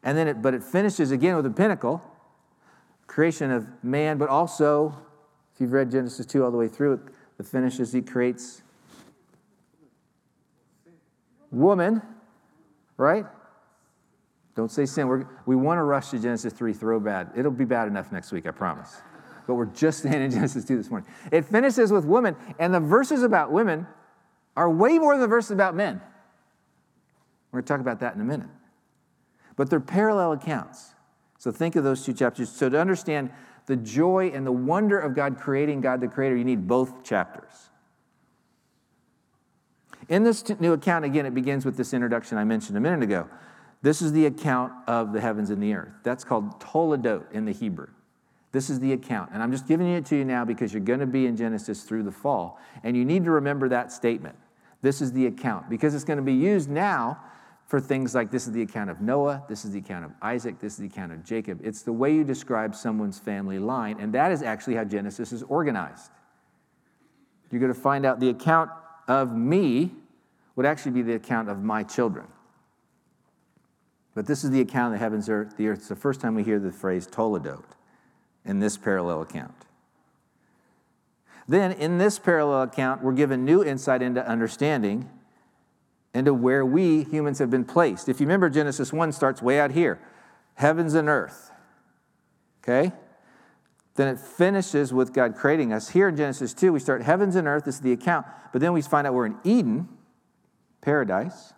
And 0.02 0.16
then 0.16 0.28
it, 0.28 0.42
but 0.42 0.54
it 0.54 0.62
finishes 0.62 1.10
again 1.10 1.36
with 1.36 1.46
a 1.46 1.50
pinnacle, 1.50 2.02
creation 3.06 3.50
of 3.50 3.66
man, 3.82 4.18
but 4.18 4.28
also, 4.28 4.96
if 5.54 5.60
you've 5.60 5.72
read 5.72 5.90
Genesis 5.90 6.26
2 6.26 6.44
all 6.44 6.50
the 6.50 6.56
way 6.56 6.68
through, 6.68 7.00
the 7.36 7.44
finishes 7.44 7.92
he 7.92 8.02
creates 8.02 8.62
woman, 11.50 12.02
right? 12.96 13.26
Don't 14.54 14.70
say 14.70 14.86
sin. 14.86 15.06
We're, 15.06 15.26
we 15.44 15.54
want 15.54 15.78
to 15.78 15.82
rush 15.82 16.10
to 16.10 16.18
Genesis 16.18 16.52
3, 16.52 16.72
throw 16.72 16.98
bad. 16.98 17.32
It'll 17.36 17.50
be 17.50 17.66
bad 17.66 17.88
enough 17.88 18.10
next 18.10 18.32
week, 18.32 18.46
I 18.46 18.50
promise. 18.50 18.96
But 19.46 19.54
we're 19.54 19.66
just 19.66 20.04
in 20.04 20.30
Genesis 20.30 20.64
2 20.64 20.76
this 20.76 20.90
morning. 20.90 21.08
It 21.30 21.44
finishes 21.44 21.92
with 21.92 22.04
woman, 22.04 22.36
and 22.58 22.72
the 22.72 22.80
verses 22.80 23.22
about 23.22 23.52
women 23.52 23.86
are 24.56 24.70
way 24.70 24.98
more 24.98 25.12
than 25.12 25.20
the 25.20 25.28
verses 25.28 25.50
about 25.50 25.74
men. 25.74 26.00
We're 27.52 27.60
going 27.60 27.64
to 27.64 27.68
talk 27.68 27.80
about 27.80 28.00
that 28.00 28.14
in 28.14 28.20
a 28.20 28.24
minute. 28.24 28.48
But 29.56 29.70
they're 29.70 29.80
parallel 29.80 30.32
accounts. 30.32 30.94
So 31.38 31.52
think 31.52 31.76
of 31.76 31.84
those 31.84 32.04
two 32.04 32.12
chapters. 32.12 32.50
So 32.50 32.68
to 32.68 32.80
understand 32.80 33.30
the 33.66 33.76
joy 33.76 34.30
and 34.32 34.46
the 34.46 34.52
wonder 34.52 34.98
of 34.98 35.14
God 35.14 35.38
creating 35.38 35.80
God 35.80 36.00
the 36.00 36.08
Creator, 36.08 36.36
you 36.36 36.44
need 36.44 36.66
both 36.66 37.04
chapters. 37.04 37.70
In 40.08 40.22
this 40.22 40.48
new 40.60 40.72
account, 40.72 41.04
again, 41.04 41.26
it 41.26 41.34
begins 41.34 41.64
with 41.64 41.76
this 41.76 41.92
introduction 41.92 42.38
I 42.38 42.44
mentioned 42.44 42.78
a 42.78 42.80
minute 42.80 43.02
ago. 43.02 43.28
This 43.82 44.00
is 44.00 44.12
the 44.12 44.26
account 44.26 44.72
of 44.86 45.12
the 45.12 45.20
heavens 45.20 45.50
and 45.50 45.62
the 45.62 45.74
earth. 45.74 45.92
That's 46.02 46.24
called 46.24 46.60
Toledot 46.60 47.30
in 47.32 47.44
the 47.44 47.52
Hebrew. 47.52 47.88
This 48.52 48.70
is 48.70 48.80
the 48.80 48.92
account. 48.92 49.30
And 49.34 49.42
I'm 49.42 49.50
just 49.50 49.66
giving 49.66 49.88
it 49.88 50.06
to 50.06 50.16
you 50.16 50.24
now 50.24 50.44
because 50.44 50.72
you're 50.72 50.80
going 50.80 51.00
to 51.00 51.06
be 51.06 51.26
in 51.26 51.36
Genesis 51.36 51.82
through 51.82 52.04
the 52.04 52.12
fall. 52.12 52.58
And 52.84 52.96
you 52.96 53.04
need 53.04 53.24
to 53.24 53.32
remember 53.32 53.68
that 53.68 53.92
statement. 53.92 54.36
This 54.80 55.02
is 55.02 55.12
the 55.12 55.26
account 55.26 55.68
because 55.68 55.94
it's 55.94 56.04
going 56.04 56.18
to 56.18 56.22
be 56.22 56.32
used 56.32 56.70
now 56.70 57.20
for 57.66 57.80
things 57.80 58.14
like 58.14 58.30
this 58.30 58.46
is 58.46 58.52
the 58.52 58.62
account 58.62 58.90
of 58.90 59.00
Noah, 59.00 59.42
this 59.48 59.64
is 59.64 59.72
the 59.72 59.80
account 59.80 60.04
of 60.04 60.12
Isaac, 60.22 60.60
this 60.60 60.74
is 60.74 60.78
the 60.78 60.86
account 60.86 61.12
of 61.12 61.24
Jacob. 61.24 61.60
It's 61.64 61.82
the 61.82 61.92
way 61.92 62.14
you 62.14 62.22
describe 62.22 62.74
someone's 62.74 63.18
family 63.18 63.58
line, 63.58 63.98
and 63.98 64.14
that 64.14 64.30
is 64.30 64.42
actually 64.42 64.76
how 64.76 64.84
Genesis 64.84 65.32
is 65.32 65.42
organized. 65.42 66.10
You're 67.50 67.60
going 67.60 67.74
to 67.74 67.78
find 67.78 68.06
out 68.06 68.20
the 68.20 68.30
account 68.30 68.70
of 69.08 69.36
me 69.36 69.92
would 70.54 70.64
actually 70.64 70.92
be 70.92 71.02
the 71.02 71.14
account 71.14 71.48
of 71.48 71.62
my 71.62 71.82
children. 71.82 72.26
But 74.14 74.26
this 74.26 74.44
is 74.44 74.50
the 74.50 74.60
account 74.60 74.94
of 74.94 75.00
the 75.00 75.04
heavens, 75.04 75.28
earth, 75.28 75.56
the 75.56 75.68
earth. 75.68 75.78
It's 75.78 75.88
the 75.88 75.96
first 75.96 76.20
time 76.20 76.34
we 76.34 76.42
hear 76.42 76.58
the 76.58 76.72
phrase 76.72 77.06
Toledot 77.06 77.64
in 78.44 78.60
this 78.60 78.76
parallel 78.76 79.22
account. 79.22 79.66
Then, 81.48 81.72
in 81.72 81.98
this 81.98 82.18
parallel 82.18 82.62
account, 82.62 83.02
we're 83.02 83.12
given 83.12 83.44
new 83.44 83.62
insight 83.62 84.02
into 84.02 84.26
understanding 84.26 85.08
into 86.16 86.32
where 86.32 86.64
we 86.64 87.04
humans 87.04 87.38
have 87.38 87.50
been 87.50 87.64
placed. 87.64 88.08
If 88.08 88.20
you 88.20 88.26
remember, 88.26 88.48
Genesis 88.48 88.92
1 88.92 89.12
starts 89.12 89.42
way 89.42 89.60
out 89.60 89.72
here 89.72 90.00
heavens 90.54 90.94
and 90.94 91.08
earth. 91.08 91.50
Okay? 92.62 92.92
Then 93.96 94.08
it 94.08 94.18
finishes 94.18 94.92
with 94.92 95.12
God 95.12 95.36
creating 95.36 95.72
us. 95.72 95.90
Here 95.90 96.08
in 96.08 96.16
Genesis 96.16 96.54
2, 96.54 96.72
we 96.72 96.80
start 96.80 97.02
heavens 97.02 97.36
and 97.36 97.46
earth, 97.46 97.64
this 97.64 97.76
is 97.76 97.80
the 97.82 97.92
account, 97.92 98.26
but 98.52 98.60
then 98.60 98.72
we 98.72 98.80
find 98.80 99.06
out 99.06 99.12
we're 99.12 99.26
in 99.26 99.36
Eden, 99.44 99.88
paradise. 100.80 101.52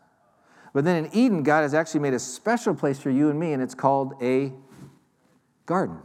But 0.73 0.85
then 0.85 1.05
in 1.05 1.15
Eden, 1.15 1.45
God 1.45 1.63
has 1.63 1.75
actually 1.75 2.01
made 2.01 2.15
a 2.15 2.19
special 2.19 2.75
place 2.75 2.99
for 2.99 3.11
you 3.11 3.31
and 3.31 3.39
me, 3.39 3.53
and 3.53 3.63
it's 3.63 3.75
called 3.75 4.15
a 4.21 4.53
garden. 5.67 5.99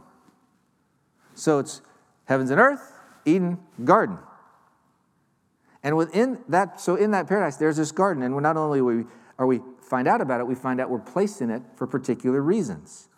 So 1.34 1.58
it's 1.58 1.82
heavens 2.26 2.50
and 2.50 2.60
earth, 2.60 2.92
Eden, 3.24 3.58
garden. 3.84 4.18
And 5.84 5.98
within 5.98 6.38
that, 6.48 6.80
so 6.80 6.96
in 6.96 7.10
that 7.10 7.28
paradise, 7.28 7.56
there's 7.56 7.76
this 7.76 7.92
garden, 7.92 8.22
and 8.22 8.34
not 8.42 8.56
only 8.56 8.80
we, 8.80 9.04
are 9.38 9.46
we 9.46 9.60
find 9.82 10.08
out 10.08 10.22
about 10.22 10.40
it, 10.40 10.46
we 10.46 10.54
find 10.54 10.80
out 10.80 10.88
we're 10.88 10.98
placed 10.98 11.42
in 11.42 11.50
it 11.50 11.62
for 11.76 11.86
particular 11.86 12.40
reasons. 12.40 13.08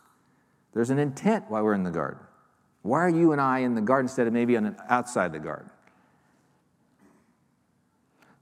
There's 0.74 0.90
an 0.90 0.98
intent 0.98 1.44
why 1.48 1.62
we're 1.62 1.74
in 1.74 1.84
the 1.84 1.92
garden. 1.92 2.18
Why 2.82 2.98
are 2.98 3.08
you 3.08 3.30
and 3.32 3.40
I 3.40 3.60
in 3.60 3.76
the 3.76 3.80
garden 3.80 4.06
instead 4.06 4.26
of 4.26 4.32
maybe 4.32 4.56
on 4.56 4.66
an 4.66 4.76
outside 4.88 5.32
the 5.32 5.38
garden? 5.38 5.70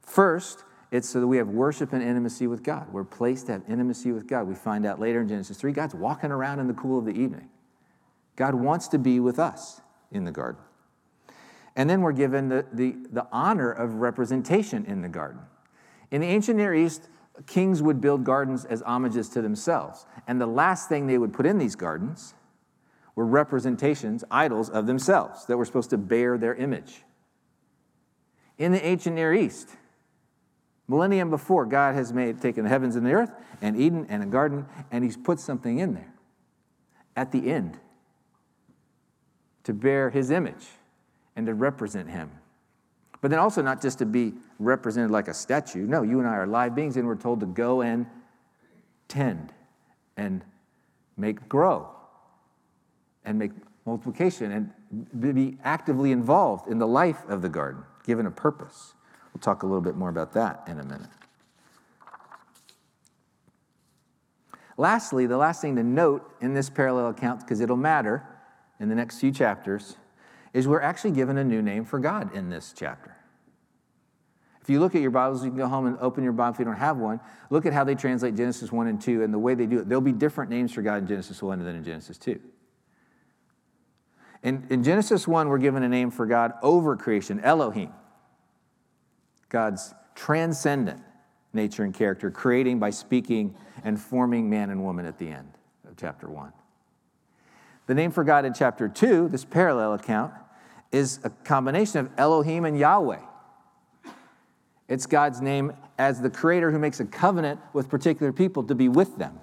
First, 0.00 0.64
it's 0.90 1.08
so 1.08 1.20
that 1.20 1.26
we 1.26 1.36
have 1.36 1.48
worship 1.48 1.92
and 1.92 2.02
intimacy 2.02 2.46
with 2.46 2.62
God. 2.62 2.92
We're 2.92 3.04
placed 3.04 3.46
to 3.46 3.52
have 3.52 3.62
intimacy 3.68 4.12
with 4.12 4.26
God. 4.26 4.46
We 4.46 4.54
find 4.54 4.86
out 4.86 5.00
later 5.00 5.20
in 5.20 5.28
Genesis 5.28 5.58
3, 5.58 5.72
God's 5.72 5.94
walking 5.94 6.30
around 6.30 6.60
in 6.60 6.66
the 6.66 6.74
cool 6.74 6.98
of 6.98 7.04
the 7.04 7.12
evening. 7.12 7.50
God 8.36 8.54
wants 8.54 8.88
to 8.88 8.98
be 8.98 9.20
with 9.20 9.38
us 9.38 9.80
in 10.10 10.24
the 10.24 10.30
garden. 10.30 10.62
And 11.76 11.90
then 11.90 12.02
we're 12.02 12.12
given 12.12 12.48
the, 12.48 12.64
the, 12.72 12.96
the 13.10 13.26
honor 13.32 13.70
of 13.70 13.94
representation 13.96 14.84
in 14.84 15.02
the 15.02 15.08
garden. 15.08 15.40
In 16.10 16.20
the 16.20 16.28
ancient 16.28 16.56
Near 16.56 16.72
East, 16.74 17.08
kings 17.46 17.82
would 17.82 18.00
build 18.00 18.24
gardens 18.24 18.64
as 18.64 18.80
homages 18.80 19.28
to 19.30 19.42
themselves. 19.42 20.06
And 20.28 20.40
the 20.40 20.46
last 20.46 20.88
thing 20.88 21.06
they 21.06 21.18
would 21.18 21.32
put 21.32 21.46
in 21.46 21.58
these 21.58 21.74
gardens 21.74 22.34
were 23.16 23.26
representations, 23.26 24.24
idols 24.30 24.70
of 24.70 24.86
themselves 24.86 25.46
that 25.46 25.56
were 25.56 25.64
supposed 25.64 25.90
to 25.90 25.98
bear 25.98 26.38
their 26.38 26.54
image. 26.54 27.02
In 28.56 28.70
the 28.70 28.84
ancient 28.84 29.16
Near 29.16 29.34
East, 29.34 29.70
millennium 30.86 31.30
before, 31.30 31.66
God 31.66 31.96
has 31.96 32.12
made 32.12 32.40
taken 32.40 32.64
the 32.64 32.70
heavens 32.70 32.94
and 32.94 33.04
the 33.04 33.12
earth 33.12 33.32
and 33.60 33.76
Eden 33.76 34.06
and 34.08 34.22
a 34.22 34.26
garden, 34.26 34.66
and 34.92 35.02
He's 35.02 35.16
put 35.16 35.40
something 35.40 35.78
in 35.78 35.94
there 35.94 36.12
at 37.16 37.32
the 37.32 37.50
end 37.50 37.78
to 39.64 39.72
bear 39.72 40.10
His 40.10 40.30
image 40.30 40.66
and 41.36 41.46
to 41.46 41.54
represent 41.54 42.08
Him. 42.08 42.30
But 43.20 43.30
then 43.30 43.40
also 43.40 43.62
not 43.62 43.80
just 43.80 43.98
to 43.98 44.06
be 44.06 44.34
represented 44.58 45.10
like 45.10 45.28
a 45.28 45.34
statue. 45.34 45.86
No, 45.86 46.02
you 46.02 46.18
and 46.18 46.28
I 46.28 46.34
are 46.34 46.46
live 46.46 46.74
beings, 46.74 46.96
and 46.96 47.06
we're 47.06 47.16
told 47.16 47.40
to 47.40 47.46
go 47.46 47.80
and 47.80 48.06
tend 49.08 49.52
and 50.16 50.44
make 51.16 51.48
grow 51.48 51.88
and 53.24 53.38
make 53.38 53.52
multiplication 53.86 54.52
and 54.52 55.34
be 55.34 55.58
actively 55.64 56.12
involved 56.12 56.68
in 56.68 56.78
the 56.78 56.86
life 56.86 57.24
of 57.28 57.42
the 57.42 57.48
garden, 57.48 57.82
given 58.04 58.26
a 58.26 58.30
purpose. 58.30 58.94
We'll 59.32 59.40
talk 59.40 59.62
a 59.62 59.66
little 59.66 59.80
bit 59.80 59.96
more 59.96 60.08
about 60.08 60.32
that 60.34 60.62
in 60.68 60.78
a 60.78 60.84
minute. 60.84 61.08
Lastly, 64.76 65.26
the 65.26 65.36
last 65.36 65.60
thing 65.60 65.76
to 65.76 65.82
note 65.82 66.34
in 66.40 66.54
this 66.54 66.68
parallel 66.68 67.08
account, 67.08 67.40
because 67.40 67.60
it'll 67.60 67.76
matter 67.76 68.26
in 68.80 68.88
the 68.88 68.94
next 68.94 69.20
few 69.20 69.30
chapters, 69.30 69.96
is 70.54 70.66
we're 70.66 70.80
actually 70.80 71.10
given 71.10 71.36
a 71.36 71.44
new 71.44 71.60
name 71.60 71.84
for 71.84 71.98
God 71.98 72.34
in 72.34 72.48
this 72.48 72.72
chapter. 72.74 73.14
If 74.62 74.70
you 74.70 74.80
look 74.80 74.94
at 74.94 75.02
your 75.02 75.10
Bibles, 75.10 75.44
you 75.44 75.50
can 75.50 75.58
go 75.58 75.66
home 75.66 75.84
and 75.84 75.98
open 75.98 76.24
your 76.24 76.32
Bible 76.32 76.54
if 76.54 76.58
you 76.58 76.64
don't 76.64 76.76
have 76.76 76.96
one. 76.96 77.20
Look 77.50 77.66
at 77.66 77.74
how 77.74 77.84
they 77.84 77.94
translate 77.94 78.34
Genesis 78.34 78.72
1 78.72 78.86
and 78.86 78.98
2 78.98 79.22
and 79.22 79.34
the 79.34 79.38
way 79.38 79.54
they 79.54 79.66
do 79.66 79.80
it. 79.80 79.88
There'll 79.88 80.00
be 80.00 80.12
different 80.12 80.50
names 80.50 80.72
for 80.72 80.80
God 80.80 81.02
in 81.02 81.06
Genesis 81.06 81.42
1 81.42 81.62
than 81.62 81.76
in 81.76 81.84
Genesis 81.84 82.16
2. 82.16 82.40
In, 84.42 84.66
in 84.70 84.82
Genesis 84.82 85.28
1, 85.28 85.48
we're 85.48 85.58
given 85.58 85.82
a 85.82 85.88
name 85.88 86.10
for 86.10 86.24
God 86.24 86.52
over 86.62 86.96
creation, 86.96 87.40
Elohim. 87.40 87.92
God's 89.50 89.92
transcendent 90.14 91.00
nature 91.52 91.82
and 91.82 91.92
character, 91.92 92.30
creating 92.30 92.78
by 92.78 92.90
speaking 92.90 93.54
and 93.82 94.00
forming 94.00 94.48
man 94.48 94.70
and 94.70 94.82
woman 94.82 95.04
at 95.04 95.18
the 95.18 95.28
end 95.28 95.50
of 95.86 95.96
chapter 95.96 96.28
1. 96.28 96.52
The 97.86 97.94
name 97.94 98.10
for 98.10 98.24
God 98.24 98.44
in 98.44 98.54
chapter 98.54 98.88
2, 98.88 99.28
this 99.28 99.44
parallel 99.44 99.92
account, 99.92 100.32
is 100.94 101.18
a 101.24 101.30
combination 101.30 101.98
of 101.98 102.10
Elohim 102.16 102.64
and 102.64 102.78
Yahweh. 102.78 103.18
It's 104.88 105.06
God's 105.06 105.40
name 105.40 105.72
as 105.98 106.20
the 106.20 106.30
creator 106.30 106.70
who 106.70 106.78
makes 106.78 107.00
a 107.00 107.04
covenant 107.04 107.58
with 107.72 107.88
particular 107.88 108.32
people 108.32 108.62
to 108.64 108.76
be 108.76 108.88
with 108.88 109.16
them. 109.16 109.40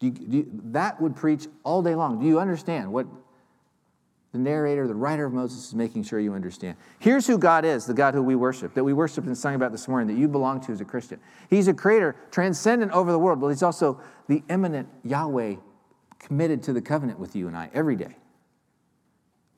Do 0.00 0.06
you, 0.06 0.12
do 0.12 0.36
you, 0.38 0.60
that 0.72 1.00
would 1.00 1.14
preach 1.14 1.46
all 1.62 1.82
day 1.82 1.94
long. 1.94 2.18
Do 2.18 2.26
you 2.26 2.40
understand 2.40 2.92
what 2.92 3.06
the 4.32 4.38
narrator, 4.38 4.88
the 4.88 4.94
writer 4.94 5.24
of 5.24 5.32
Moses 5.32 5.68
is 5.68 5.74
making 5.74 6.02
sure 6.02 6.18
you 6.18 6.34
understand? 6.34 6.76
Here's 6.98 7.28
who 7.28 7.38
God 7.38 7.64
is, 7.64 7.86
the 7.86 7.94
God 7.94 8.14
who 8.14 8.24
we 8.24 8.34
worship, 8.34 8.74
that 8.74 8.82
we 8.82 8.92
worship 8.92 9.24
and 9.26 9.38
sang 9.38 9.54
about 9.54 9.70
this 9.70 9.86
morning, 9.86 10.08
that 10.08 10.20
you 10.20 10.26
belong 10.26 10.60
to 10.62 10.72
as 10.72 10.80
a 10.80 10.84
Christian. 10.84 11.20
He's 11.48 11.68
a 11.68 11.74
creator, 11.74 12.16
transcendent 12.32 12.90
over 12.90 13.12
the 13.12 13.20
world, 13.20 13.40
but 13.40 13.48
he's 13.48 13.62
also 13.62 14.00
the 14.26 14.42
immanent 14.48 14.88
Yahweh 15.04 15.56
committed 16.24 16.62
to 16.62 16.72
the 16.72 16.80
covenant 16.80 17.18
with 17.18 17.36
you 17.36 17.46
and 17.46 17.56
I 17.56 17.68
every 17.74 17.96
day, 17.96 18.16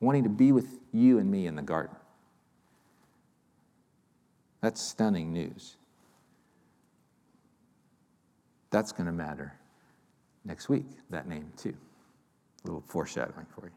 wanting 0.01 0.23
to 0.23 0.29
be 0.29 0.51
with 0.51 0.79
you 0.91 1.17
and 1.17 1.31
me 1.31 1.47
in 1.47 1.55
the 1.55 1.61
garden. 1.61 1.95
That's 4.61 4.81
stunning 4.81 5.31
news. 5.31 5.77
That's 8.69 8.91
going 8.91 9.05
to 9.05 9.13
matter 9.13 9.53
next 10.43 10.67
week, 10.67 10.85
that 11.09 11.27
name 11.27 11.51
too. 11.55 11.73
A 12.63 12.67
little 12.67 12.83
foreshadowing 12.85 13.45
for 13.55 13.67
you. 13.67 13.71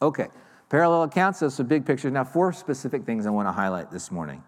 Okay, 0.00 0.28
parallel 0.70 1.02
accounts, 1.02 1.40
those 1.40 1.54
some 1.54 1.66
big 1.66 1.84
pictures. 1.84 2.12
Now, 2.12 2.24
four 2.24 2.54
specific 2.54 3.04
things 3.04 3.26
I 3.26 3.30
want 3.30 3.46
to 3.46 3.52
highlight 3.52 3.90
this 3.90 4.10
morning. 4.10 4.42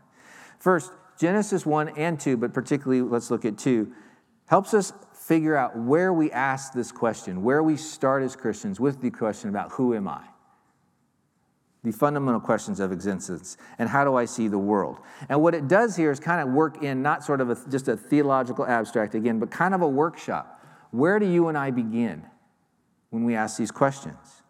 First, 0.59 0.91
Genesis 1.21 1.67
1 1.67 1.91
and 1.91 2.19
2, 2.19 2.39
but 2.39 2.55
particularly 2.55 3.03
let's 3.03 3.31
look 3.31 3.45
at 3.45 3.59
2, 3.59 3.93
helps 4.47 4.73
us 4.73 4.93
figure 5.26 5.57
out 5.57 5.76
where 5.76 6.12
we 6.12 6.31
ask 6.33 6.75
this 6.75 6.93
question, 6.93 7.43
where 7.43 7.62
we 7.62 7.76
start 7.76 8.23
as 8.23 8.37
Christians 8.37 8.78
with 8.78 9.00
the 9.00 9.11
question 9.11 9.49
about 9.49 9.73
who 9.73 9.95
am 9.95 10.07
I? 10.07 10.23
The 11.83 11.93
fundamental 11.93 12.40
questions 12.40 12.78
of 12.78 12.93
existence 12.93 13.57
and 13.78 13.88
how 13.88 14.04
do 14.04 14.16
I 14.16 14.26
see 14.26 14.49
the 14.49 14.59
world? 14.59 14.99
And 15.28 15.40
what 15.43 15.54
it 15.54 15.66
does 15.66 15.97
here 15.97 16.11
is 16.11 16.21
kind 16.21 16.47
of 16.47 16.54
work 16.54 16.83
in 16.83 17.02
not 17.02 17.25
sort 17.25 17.40
of 17.40 17.50
a, 17.50 17.71
just 17.71 17.88
a 17.88 17.97
theological 17.97 18.66
abstract 18.66 19.14
again, 19.14 19.38
but 19.38 19.50
kind 19.50 19.75
of 19.75 19.81
a 19.81 19.88
workshop. 19.88 20.62
Where 20.90 21.19
do 21.19 21.26
you 21.26 21.49
and 21.49 21.57
I 21.57 21.71
begin 21.71 22.25
when 23.11 23.25
we 23.25 23.35
ask 23.35 23.57
these 23.57 23.71
questions? 23.71 24.44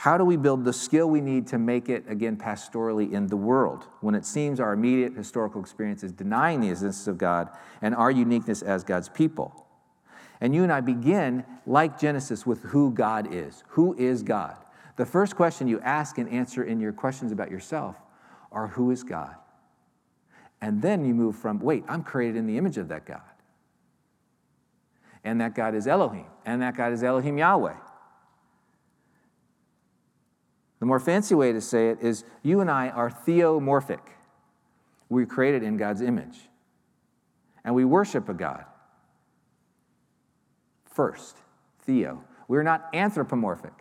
How 0.00 0.16
do 0.16 0.24
we 0.24 0.38
build 0.38 0.64
the 0.64 0.72
skill 0.72 1.10
we 1.10 1.20
need 1.20 1.46
to 1.48 1.58
make 1.58 1.90
it, 1.90 2.04
again, 2.08 2.38
pastorally 2.38 3.12
in 3.12 3.26
the 3.26 3.36
world 3.36 3.86
when 4.00 4.14
it 4.14 4.24
seems 4.24 4.58
our 4.58 4.72
immediate 4.72 5.12
historical 5.12 5.60
experience 5.60 6.02
is 6.02 6.10
denying 6.10 6.62
the 6.62 6.70
existence 6.70 7.06
of 7.06 7.18
God 7.18 7.50
and 7.82 7.94
our 7.94 8.10
uniqueness 8.10 8.62
as 8.62 8.82
God's 8.82 9.10
people? 9.10 9.66
And 10.40 10.54
you 10.54 10.62
and 10.62 10.72
I 10.72 10.80
begin, 10.80 11.44
like 11.66 12.00
Genesis, 12.00 12.46
with 12.46 12.62
who 12.62 12.92
God 12.92 13.34
is. 13.34 13.62
Who 13.68 13.94
is 13.98 14.22
God? 14.22 14.56
The 14.96 15.04
first 15.04 15.36
question 15.36 15.68
you 15.68 15.80
ask 15.80 16.16
and 16.16 16.30
answer 16.30 16.64
in 16.64 16.80
your 16.80 16.94
questions 16.94 17.30
about 17.30 17.50
yourself 17.50 17.96
are 18.50 18.68
who 18.68 18.90
is 18.92 19.02
God? 19.02 19.34
And 20.62 20.80
then 20.80 21.04
you 21.04 21.12
move 21.14 21.36
from, 21.36 21.60
wait, 21.60 21.84
I'm 21.86 22.04
created 22.04 22.38
in 22.38 22.46
the 22.46 22.56
image 22.56 22.78
of 22.78 22.88
that 22.88 23.04
God. 23.04 23.20
And 25.24 25.42
that 25.42 25.54
God 25.54 25.74
is 25.74 25.86
Elohim. 25.86 26.24
And 26.46 26.62
that 26.62 26.74
God 26.74 26.94
is 26.94 27.04
Elohim 27.04 27.36
Yahweh. 27.36 27.76
The 30.80 30.86
more 30.86 30.98
fancy 30.98 31.34
way 31.34 31.52
to 31.52 31.60
say 31.60 31.90
it 31.90 31.98
is 32.00 32.24
you 32.42 32.60
and 32.60 32.70
I 32.70 32.88
are 32.88 33.10
theomorphic. 33.10 34.00
We're 35.08 35.26
created 35.26 35.62
in 35.62 35.76
God's 35.76 36.00
image. 36.00 36.38
And 37.64 37.74
we 37.74 37.84
worship 37.84 38.28
a 38.28 38.34
God. 38.34 38.64
First, 40.86 41.36
theo. 41.82 42.24
We're 42.48 42.62
not 42.62 42.88
anthropomorphic. 42.94 43.74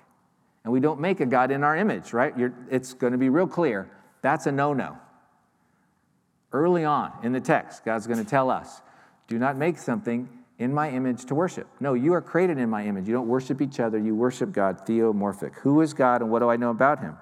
And 0.63 0.73
we 0.73 0.81
don't 0.81 0.99
make 0.99 1.21
a 1.21 1.25
God 1.25 1.51
in 1.51 1.63
our 1.63 1.75
image, 1.75 2.11
right? 2.11 2.37
You're, 2.37 2.53
it's 2.69 2.93
going 2.93 3.13
to 3.13 3.17
be 3.17 3.29
real 3.29 3.47
clear. 3.47 3.89
That's 4.21 4.45
a 4.45 4.51
no 4.51 4.73
no. 4.73 4.97
Early 6.51 6.83
on 6.83 7.13
in 7.23 7.31
the 7.31 7.39
text, 7.39 7.85
God's 7.85 8.07
going 8.07 8.23
to 8.23 8.29
tell 8.29 8.49
us 8.49 8.81
do 9.27 9.37
not 9.37 9.55
make 9.55 9.77
something 9.77 10.27
in 10.59 10.73
my 10.73 10.91
image 10.91 11.25
to 11.25 11.35
worship. 11.35 11.67
No, 11.79 11.93
you 11.93 12.13
are 12.13 12.21
created 12.21 12.57
in 12.57 12.69
my 12.69 12.85
image. 12.85 13.07
You 13.07 13.13
don't 13.13 13.27
worship 13.27 13.61
each 13.61 13.79
other, 13.79 13.97
you 13.97 14.13
worship 14.13 14.51
God, 14.51 14.85
theomorphic. 14.85 15.55
Who 15.59 15.81
is 15.81 15.93
God 15.93 16.21
and 16.21 16.29
what 16.29 16.39
do 16.39 16.49
I 16.49 16.57
know 16.57 16.69
about 16.69 16.99
him? 16.99 17.17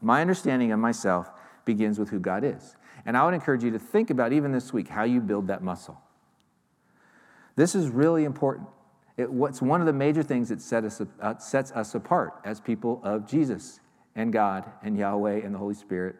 My 0.00 0.20
understanding 0.20 0.70
of 0.72 0.78
myself 0.78 1.30
begins 1.64 1.98
with 1.98 2.10
who 2.10 2.20
God 2.20 2.44
is. 2.44 2.76
And 3.04 3.16
I 3.16 3.24
would 3.24 3.34
encourage 3.34 3.64
you 3.64 3.72
to 3.72 3.78
think 3.78 4.10
about, 4.10 4.32
even 4.32 4.52
this 4.52 4.72
week, 4.72 4.88
how 4.88 5.02
you 5.02 5.20
build 5.20 5.48
that 5.48 5.62
muscle. 5.62 6.00
This 7.56 7.74
is 7.74 7.88
really 7.88 8.24
important. 8.24 8.68
It, 9.16 9.30
what's 9.32 9.60
one 9.60 9.80
of 9.80 9.86
the 9.86 9.92
major 9.92 10.22
things 10.22 10.48
that 10.50 10.60
set 10.60 10.84
us, 10.84 11.00
uh, 11.20 11.38
sets 11.38 11.72
us 11.72 11.94
apart 11.94 12.34
as 12.44 12.60
people 12.60 13.00
of 13.02 13.26
Jesus 13.26 13.80
and 14.14 14.32
God 14.32 14.64
and 14.82 14.96
Yahweh 14.96 15.40
and 15.42 15.54
the 15.54 15.58
Holy 15.58 15.74
Spirit 15.74 16.16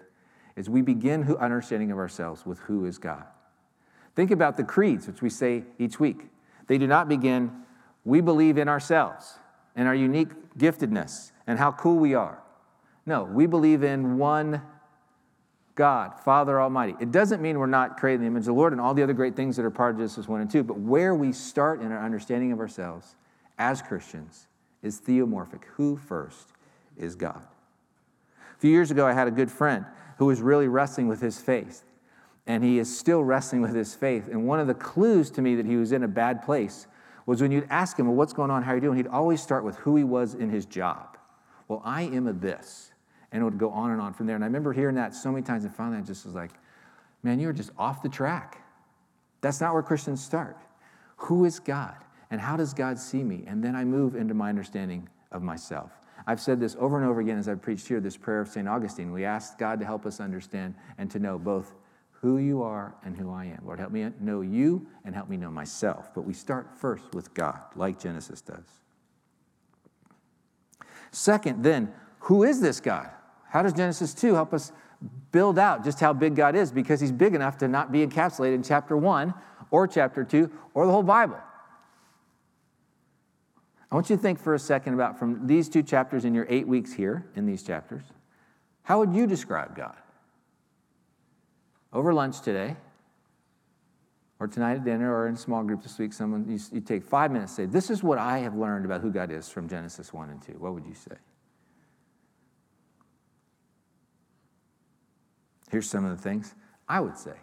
is 0.57 0.69
we 0.69 0.83
begin 0.83 1.23
understanding 1.37 1.93
of 1.93 1.99
ourselves 1.99 2.47
with 2.47 2.59
who 2.61 2.87
is 2.87 2.99
God. 2.99 3.25
Think 4.15 4.31
about 4.31 4.57
the 4.57 4.65
creeds, 4.65 5.07
which 5.07 5.21
we 5.21 5.29
say 5.29 5.65
each 5.79 6.01
week. 6.01 6.29
They 6.67 6.79
do 6.79 6.87
not 6.87 7.09
begin, 7.09 7.53
we 8.05 8.21
believe 8.21 8.59
in 8.59 8.69
ourselves 8.69 9.39
and 9.75 9.87
our 9.87 9.95
unique 9.95 10.31
giftedness 10.59 11.33
and 11.47 11.59
how 11.59 11.73
cool 11.73 11.99
we 11.99 12.15
are. 12.15 12.43
No, 13.05 13.25
we 13.25 13.47
believe 13.47 13.83
in 13.83 14.19
one 14.19 14.63
God, 15.77 16.19
Father 16.21 16.61
Almighty. 16.61 16.95
It 17.01 17.13
doesn't 17.13 17.43
mean 17.43 17.59
we're 17.59 17.67
not 17.67 17.99
created 17.99 18.17
in 18.17 18.21
the 18.23 18.27
image 18.29 18.43
of 18.43 18.47
the 18.47 18.53
Lord 18.55 18.73
and 18.73 18.81
all 18.81 18.95
the 18.95 19.03
other 19.03 19.13
great 19.13 19.37
things 19.37 19.57
that 19.57 19.65
are 19.65 19.71
part 19.71 19.93
of 19.93 19.99
Genesis 19.99 20.27
1 20.27 20.41
and 20.41 20.51
2, 20.51 20.65
but 20.65 20.79
where 20.79 21.15
we 21.15 21.33
start 21.33 21.83
in 21.83 21.93
our 21.93 22.03
understanding 22.03 22.51
of 22.51 22.59
ourselves 22.59 23.15
as 23.59 23.83
Christians 23.83 24.49
is 24.83 25.01
theomorphic. 25.01 25.65
Who 25.75 25.97
first 25.97 26.53
is 26.97 27.15
God? 27.15 27.43
A 28.57 28.59
few 28.59 28.71
years 28.71 28.91
ago, 28.91 29.07
I 29.07 29.13
had 29.13 29.29
a 29.29 29.31
good 29.31 29.51
friend 29.51 29.85
who 30.17 30.25
was 30.25 30.41
really 30.41 30.67
wrestling 30.67 31.09
with 31.09 31.21
his 31.21 31.39
faith, 31.39 31.85
and 32.47 32.63
he 32.63 32.79
is 32.79 32.97
still 32.97 33.25
wrestling 33.25 33.61
with 33.61 33.75
his 33.75 33.95
faith. 33.95 34.29
And 34.29 34.47
one 34.47 34.61
of 34.61 34.67
the 34.67 34.75
clues 34.75 35.31
to 35.33 35.43
me 35.43 35.57
that 35.57 35.67
he 35.67 35.77
was 35.77 35.93
in 35.93 36.03
a 36.03 36.09
bad 36.09 36.43
place 36.43 36.87
was 37.27 37.43
when 37.43 37.51
you'd 37.51 37.67
ask 37.71 37.99
him, 37.99 38.07
Well, 38.07 38.15
what's 38.15 38.33
going 38.33 38.51
on? 38.51 38.63
How 38.63 38.73
are 38.73 38.75
you 38.77 38.81
doing? 38.81 38.97
He'd 38.97 39.09
always 39.09 39.43
start 39.43 39.65
with 39.65 39.77
who 39.79 39.97
he 39.97 40.05
was 40.05 40.35
in 40.35 40.49
his 40.49 40.65
job. 40.65 41.19
Well, 41.69 41.83
I 41.85 42.03
am 42.03 42.29
a 42.29 42.33
this. 42.33 42.93
And 43.33 43.43
it 43.43 43.45
would 43.45 43.59
go 43.59 43.71
on 43.71 43.91
and 43.91 44.01
on 44.01 44.15
from 44.15 44.27
there. 44.27 44.37
And 44.37 44.45
I 44.45 44.47
remember 44.47 44.73
hearing 44.73 44.95
that 44.95 45.15
so 45.15 45.33
many 45.33 45.43
times, 45.43 45.65
and 45.65 45.75
finally 45.75 45.99
I 45.99 46.03
just 46.03 46.25
was 46.25 46.35
like, 46.35 46.53
Man, 47.23 47.41
you're 47.41 47.53
just 47.53 47.71
off 47.77 48.03
the 48.03 48.09
track. 48.09 48.63
That's 49.41 49.61
not 49.61 49.75
where 49.75 49.83
Christians 49.83 50.23
start. 50.23 50.57
Who 51.17 51.45
is 51.45 51.59
God? 51.59 51.97
And 52.31 52.41
how 52.41 52.57
does 52.57 52.73
God 52.73 52.99
see 52.99 53.23
me? 53.23 53.45
And 53.47 53.63
then 53.63 53.75
I 53.75 53.85
move 53.85 54.15
into 54.15 54.35
my 54.35 54.49
understanding 54.49 55.09
of 55.33 55.43
myself. 55.43 55.91
I've 56.27 56.41
said 56.41 56.59
this 56.59 56.77
over 56.79 56.97
and 56.99 57.07
over 57.07 57.21
again 57.21 57.39
as 57.39 57.49
I've 57.49 57.63
preached 57.63 57.87
here 57.87 58.01
this 58.01 58.17
prayer 58.17 58.41
of 58.41 58.49
St. 58.49 58.67
Augustine. 58.67 59.13
We 59.13 59.25
ask 59.25 59.59
God 59.59 59.79
to 59.81 59.87
help 59.87 60.07
us 60.07 60.19
understand 60.19 60.75
and 60.99 61.11
to 61.11 61.19
know 61.19 61.39
both 61.39 61.75
who 62.21 62.39
you 62.39 62.63
are 62.63 62.95
and 63.05 63.17
who 63.17 63.31
I 63.31 63.47
am. 63.47 63.61
Lord, 63.65 63.79
help 63.79 63.93
me 63.93 64.09
know 64.21 64.41
you 64.41 64.87
and 65.05 65.15
help 65.15 65.29
me 65.29 65.37
know 65.37 65.51
myself. 65.51 66.15
But 66.15 66.23
we 66.23 66.33
start 66.33 66.69
first 66.79 67.15
with 67.15 67.35
God, 67.35 67.61
like 67.75 68.01
Genesis 68.01 68.41
does. 68.41 68.65
Second, 71.13 71.63
then, 71.63 71.93
who 72.21 72.43
is 72.43 72.61
this 72.61 72.81
God? 72.81 73.11
How 73.49 73.63
does 73.63 73.73
Genesis 73.73 74.13
2 74.15 74.35
help 74.35 74.53
us 74.53 74.73
build 75.31 75.59
out 75.59 75.85
just 75.85 76.01
how 76.01 76.13
big 76.13 76.35
God 76.35 76.57
is? 76.57 76.73
Because 76.73 77.01
he's 77.01 77.13
big 77.13 77.35
enough 77.35 77.59
to 77.59 77.69
not 77.69 77.93
be 77.93 78.07
encapsulated 78.07 78.55
in 78.55 78.63
chapter 78.63 78.97
1 78.97 79.33
or 79.71 79.87
chapter 79.87 80.25
2 80.25 80.51
or 80.75 80.87
the 80.87 80.93
whole 80.93 81.03
Bible. 81.03 81.39
I 83.91 83.95
want 83.95 84.11
you 84.11 84.17
to 84.17 84.23
think 84.23 84.41
for 84.41 84.55
a 84.55 84.59
second 84.59 84.95
about 84.95 85.19
from 85.19 85.47
these 85.47 85.69
two 85.69 85.83
chapters 85.83 86.25
in 86.25 86.35
your 86.35 86.47
eight 86.49 86.67
weeks 86.67 86.93
here 86.93 87.27
in 87.37 87.47
these 87.47 87.63
chapters, 87.63 88.03
how 88.83 88.99
would 88.99 89.15
you 89.15 89.27
describe 89.27 89.77
God? 89.77 89.97
Over 91.97 92.13
lunch 92.13 92.43
today, 92.43 92.77
or 94.39 94.47
tonight 94.47 94.75
at 94.75 94.85
dinner, 94.85 95.11
or 95.17 95.29
in 95.29 95.35
small 95.35 95.63
group 95.63 95.83
this 95.83 95.99
week, 95.99 96.13
someone 96.13 96.45
you, 96.47 96.59
you 96.71 96.83
take 96.83 97.03
five 97.03 97.31
minutes 97.31 97.57
say, 97.57 97.65
This 97.65 97.89
is 97.89 98.03
what 98.03 98.19
I 98.19 98.41
have 98.41 98.55
learned 98.55 98.85
about 98.85 99.01
who 99.01 99.11
God 99.11 99.33
is 99.33 99.49
from 99.49 99.67
Genesis 99.67 100.13
1 100.13 100.29
and 100.29 100.43
2. 100.43 100.53
What 100.59 100.75
would 100.75 100.85
you 100.85 100.93
say? 100.93 101.17
Here's 105.71 105.89
some 105.89 106.05
of 106.05 106.15
the 106.15 106.23
things 106.23 106.55
I 106.87 107.01
would 107.01 107.17
say. 107.17 107.37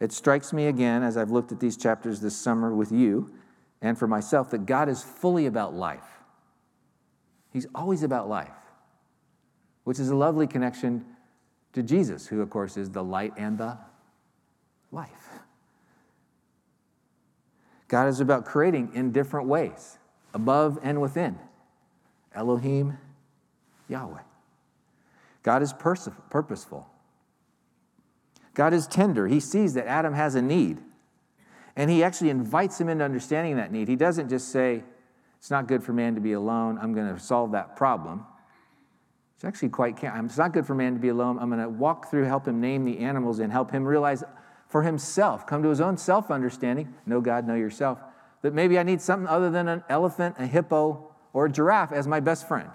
It 0.00 0.12
strikes 0.12 0.54
me 0.54 0.68
again 0.68 1.02
as 1.02 1.18
I've 1.18 1.30
looked 1.30 1.52
at 1.52 1.60
these 1.60 1.76
chapters 1.76 2.22
this 2.22 2.34
summer 2.34 2.74
with 2.74 2.90
you 2.90 3.34
and 3.82 3.98
for 3.98 4.06
myself 4.06 4.50
that 4.52 4.64
God 4.64 4.88
is 4.88 5.02
fully 5.02 5.44
about 5.44 5.74
life. 5.74 6.22
He's 7.52 7.66
always 7.74 8.02
about 8.02 8.30
life, 8.30 8.56
which 9.84 9.98
is 9.98 10.08
a 10.08 10.16
lovely 10.16 10.46
connection 10.46 11.04
to 11.72 11.82
Jesus, 11.82 12.26
who, 12.26 12.40
of 12.40 12.50
course, 12.50 12.76
is 12.76 12.90
the 12.90 13.02
light 13.02 13.32
and 13.36 13.58
the 13.58 13.78
life. 14.90 15.40
God 17.88 18.08
is 18.08 18.20
about 18.20 18.44
creating 18.44 18.90
in 18.94 19.12
different 19.12 19.48
ways, 19.48 19.98
above 20.32 20.78
and 20.82 21.00
within. 21.00 21.38
Elohim, 22.34 22.98
Yahweh. 23.88 24.20
God 25.42 25.62
is 25.62 25.72
pers- 25.72 26.08
purposeful. 26.30 26.86
God 28.54 28.72
is 28.72 28.86
tender. 28.86 29.26
He 29.28 29.40
sees 29.40 29.74
that 29.74 29.86
Adam 29.86 30.14
has 30.14 30.34
a 30.34 30.42
need. 30.42 30.78
And 31.74 31.90
he 31.90 32.04
actually 32.04 32.30
invites 32.30 32.80
him 32.80 32.88
into 32.88 33.04
understanding 33.04 33.56
that 33.56 33.72
need. 33.72 33.88
He 33.88 33.96
doesn't 33.96 34.28
just 34.28 34.48
say, 34.48 34.84
It's 35.38 35.50
not 35.50 35.66
good 35.66 35.82
for 35.82 35.92
man 35.92 36.14
to 36.14 36.20
be 36.20 36.32
alone. 36.32 36.78
I'm 36.80 36.92
going 36.92 37.12
to 37.12 37.20
solve 37.20 37.52
that 37.52 37.76
problem. 37.76 38.26
It's 39.42 39.48
actually 39.48 39.70
quite, 39.70 39.98
it's 40.00 40.38
not 40.38 40.52
good 40.52 40.64
for 40.64 40.76
man 40.76 40.94
to 40.94 41.00
be 41.00 41.08
alone. 41.08 41.36
I'm 41.40 41.50
going 41.50 41.60
to 41.60 41.68
walk 41.68 42.08
through, 42.08 42.26
help 42.26 42.46
him 42.46 42.60
name 42.60 42.84
the 42.84 43.00
animals, 43.00 43.40
and 43.40 43.50
help 43.50 43.72
him 43.72 43.84
realize 43.84 44.22
for 44.68 44.84
himself, 44.84 45.48
come 45.48 45.64
to 45.64 45.68
his 45.68 45.80
own 45.80 45.96
self 45.96 46.30
understanding, 46.30 46.94
know 47.06 47.20
God, 47.20 47.44
know 47.44 47.56
yourself, 47.56 47.98
that 48.42 48.54
maybe 48.54 48.78
I 48.78 48.84
need 48.84 49.00
something 49.00 49.26
other 49.26 49.50
than 49.50 49.66
an 49.66 49.82
elephant, 49.88 50.36
a 50.38 50.46
hippo, 50.46 51.12
or 51.32 51.46
a 51.46 51.50
giraffe 51.50 51.90
as 51.90 52.06
my 52.06 52.20
best 52.20 52.46
friend. 52.46 52.70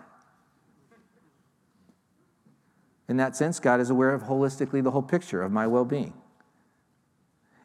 In 3.07 3.15
that 3.15 3.37
sense, 3.37 3.61
God 3.61 3.79
is 3.79 3.89
aware 3.89 4.13
of 4.13 4.23
holistically 4.23 4.83
the 4.83 4.91
whole 4.91 5.01
picture 5.01 5.41
of 5.41 5.53
my 5.53 5.67
well 5.67 5.85
being. 5.85 6.15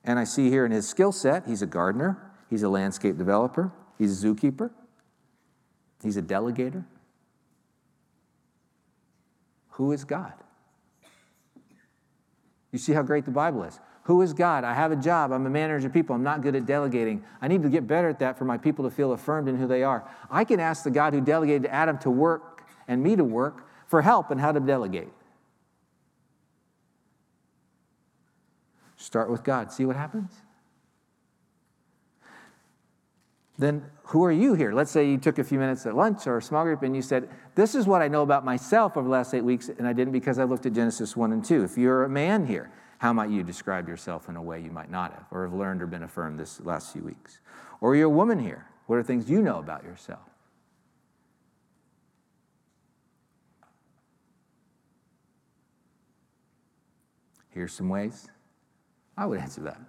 And 0.04 0.20
I 0.20 0.22
see 0.22 0.48
here 0.48 0.64
in 0.64 0.70
his 0.70 0.88
skill 0.88 1.10
set, 1.10 1.48
he's 1.48 1.60
a 1.60 1.66
gardener, 1.66 2.30
he's 2.48 2.62
a 2.62 2.68
landscape 2.68 3.18
developer, 3.18 3.72
he's 3.98 4.22
a 4.22 4.28
zookeeper, 4.28 4.70
he's 6.04 6.16
a 6.16 6.22
delegator. 6.22 6.84
Who 9.82 9.90
is 9.90 10.04
God? 10.04 10.32
You 12.70 12.78
see 12.78 12.92
how 12.92 13.02
great 13.02 13.24
the 13.24 13.32
Bible 13.32 13.64
is. 13.64 13.80
Who 14.04 14.22
is 14.22 14.32
God? 14.32 14.62
I 14.62 14.74
have 14.74 14.92
a 14.92 14.96
job. 14.96 15.32
I'm 15.32 15.44
a 15.44 15.50
manager 15.50 15.88
of 15.88 15.92
people. 15.92 16.14
I'm 16.14 16.22
not 16.22 16.40
good 16.40 16.54
at 16.54 16.66
delegating. 16.66 17.24
I 17.40 17.48
need 17.48 17.64
to 17.64 17.68
get 17.68 17.88
better 17.88 18.08
at 18.08 18.20
that 18.20 18.38
for 18.38 18.44
my 18.44 18.56
people 18.56 18.84
to 18.84 18.94
feel 18.94 19.10
affirmed 19.12 19.48
in 19.48 19.56
who 19.56 19.66
they 19.66 19.82
are. 19.82 20.08
I 20.30 20.44
can 20.44 20.60
ask 20.60 20.84
the 20.84 20.92
God 20.92 21.14
who 21.14 21.20
delegated 21.20 21.66
Adam 21.66 21.98
to 21.98 22.10
work 22.10 22.62
and 22.86 23.02
me 23.02 23.16
to 23.16 23.24
work 23.24 23.66
for 23.88 24.02
help 24.02 24.30
in 24.30 24.38
how 24.38 24.52
to 24.52 24.60
delegate. 24.60 25.10
Start 28.96 29.32
with 29.32 29.42
God, 29.42 29.72
see 29.72 29.84
what 29.84 29.96
happens. 29.96 30.30
Then 33.62 33.84
who 34.06 34.24
are 34.24 34.32
you 34.32 34.54
here? 34.54 34.72
Let's 34.72 34.90
say 34.90 35.08
you 35.08 35.18
took 35.18 35.38
a 35.38 35.44
few 35.44 35.56
minutes 35.56 35.86
at 35.86 35.94
lunch 35.94 36.26
or 36.26 36.38
a 36.38 36.42
small 36.42 36.64
group 36.64 36.82
and 36.82 36.96
you 36.96 37.00
said, 37.00 37.30
This 37.54 37.76
is 37.76 37.86
what 37.86 38.02
I 38.02 38.08
know 38.08 38.22
about 38.22 38.44
myself 38.44 38.96
over 38.96 39.06
the 39.06 39.12
last 39.12 39.34
eight 39.34 39.44
weeks, 39.44 39.68
and 39.68 39.86
I 39.86 39.92
didn't 39.92 40.12
because 40.12 40.40
I 40.40 40.44
looked 40.44 40.66
at 40.66 40.72
Genesis 40.72 41.16
1 41.16 41.32
and 41.32 41.44
2. 41.44 41.62
If 41.62 41.78
you're 41.78 42.02
a 42.02 42.08
man 42.08 42.44
here, 42.44 42.72
how 42.98 43.12
might 43.12 43.30
you 43.30 43.44
describe 43.44 43.86
yourself 43.86 44.28
in 44.28 44.34
a 44.34 44.42
way 44.42 44.60
you 44.60 44.72
might 44.72 44.90
not 44.90 45.12
have 45.12 45.26
or 45.30 45.44
have 45.44 45.54
learned 45.54 45.80
or 45.80 45.86
been 45.86 46.02
affirmed 46.02 46.40
this 46.40 46.60
last 46.62 46.92
few 46.92 47.04
weeks? 47.04 47.38
Or 47.80 47.94
you're 47.94 48.06
a 48.06 48.10
woman 48.10 48.40
here. 48.40 48.66
What 48.86 48.96
are 48.96 49.02
things 49.04 49.30
you 49.30 49.40
know 49.40 49.60
about 49.60 49.84
yourself? 49.84 50.28
Here's 57.50 57.72
some 57.72 57.88
ways 57.88 58.28
I 59.16 59.26
would 59.26 59.38
answer 59.38 59.60
that. 59.60 59.80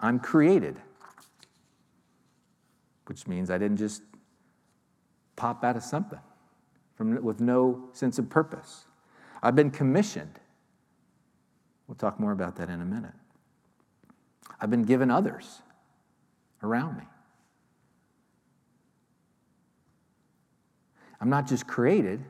I'm 0.00 0.18
created, 0.18 0.80
which 3.08 3.26
means 3.26 3.50
I 3.50 3.58
didn't 3.58 3.78
just 3.78 4.02
pop 5.36 5.64
out 5.64 5.76
of 5.76 5.82
something 5.82 6.18
from, 6.94 7.22
with 7.22 7.40
no 7.40 7.88
sense 7.92 8.18
of 8.18 8.28
purpose. 8.28 8.84
I've 9.42 9.56
been 9.56 9.70
commissioned. 9.70 10.38
We'll 11.86 11.94
talk 11.94 12.20
more 12.20 12.32
about 12.32 12.56
that 12.56 12.68
in 12.68 12.80
a 12.80 12.84
minute. 12.84 13.14
I've 14.60 14.70
been 14.70 14.82
given 14.82 15.10
others 15.10 15.62
around 16.62 16.98
me. 16.98 17.04
I'm 21.20 21.30
not 21.30 21.46
just 21.46 21.66
created. 21.66 22.24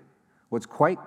What's 0.49 0.67
quite 0.67 0.99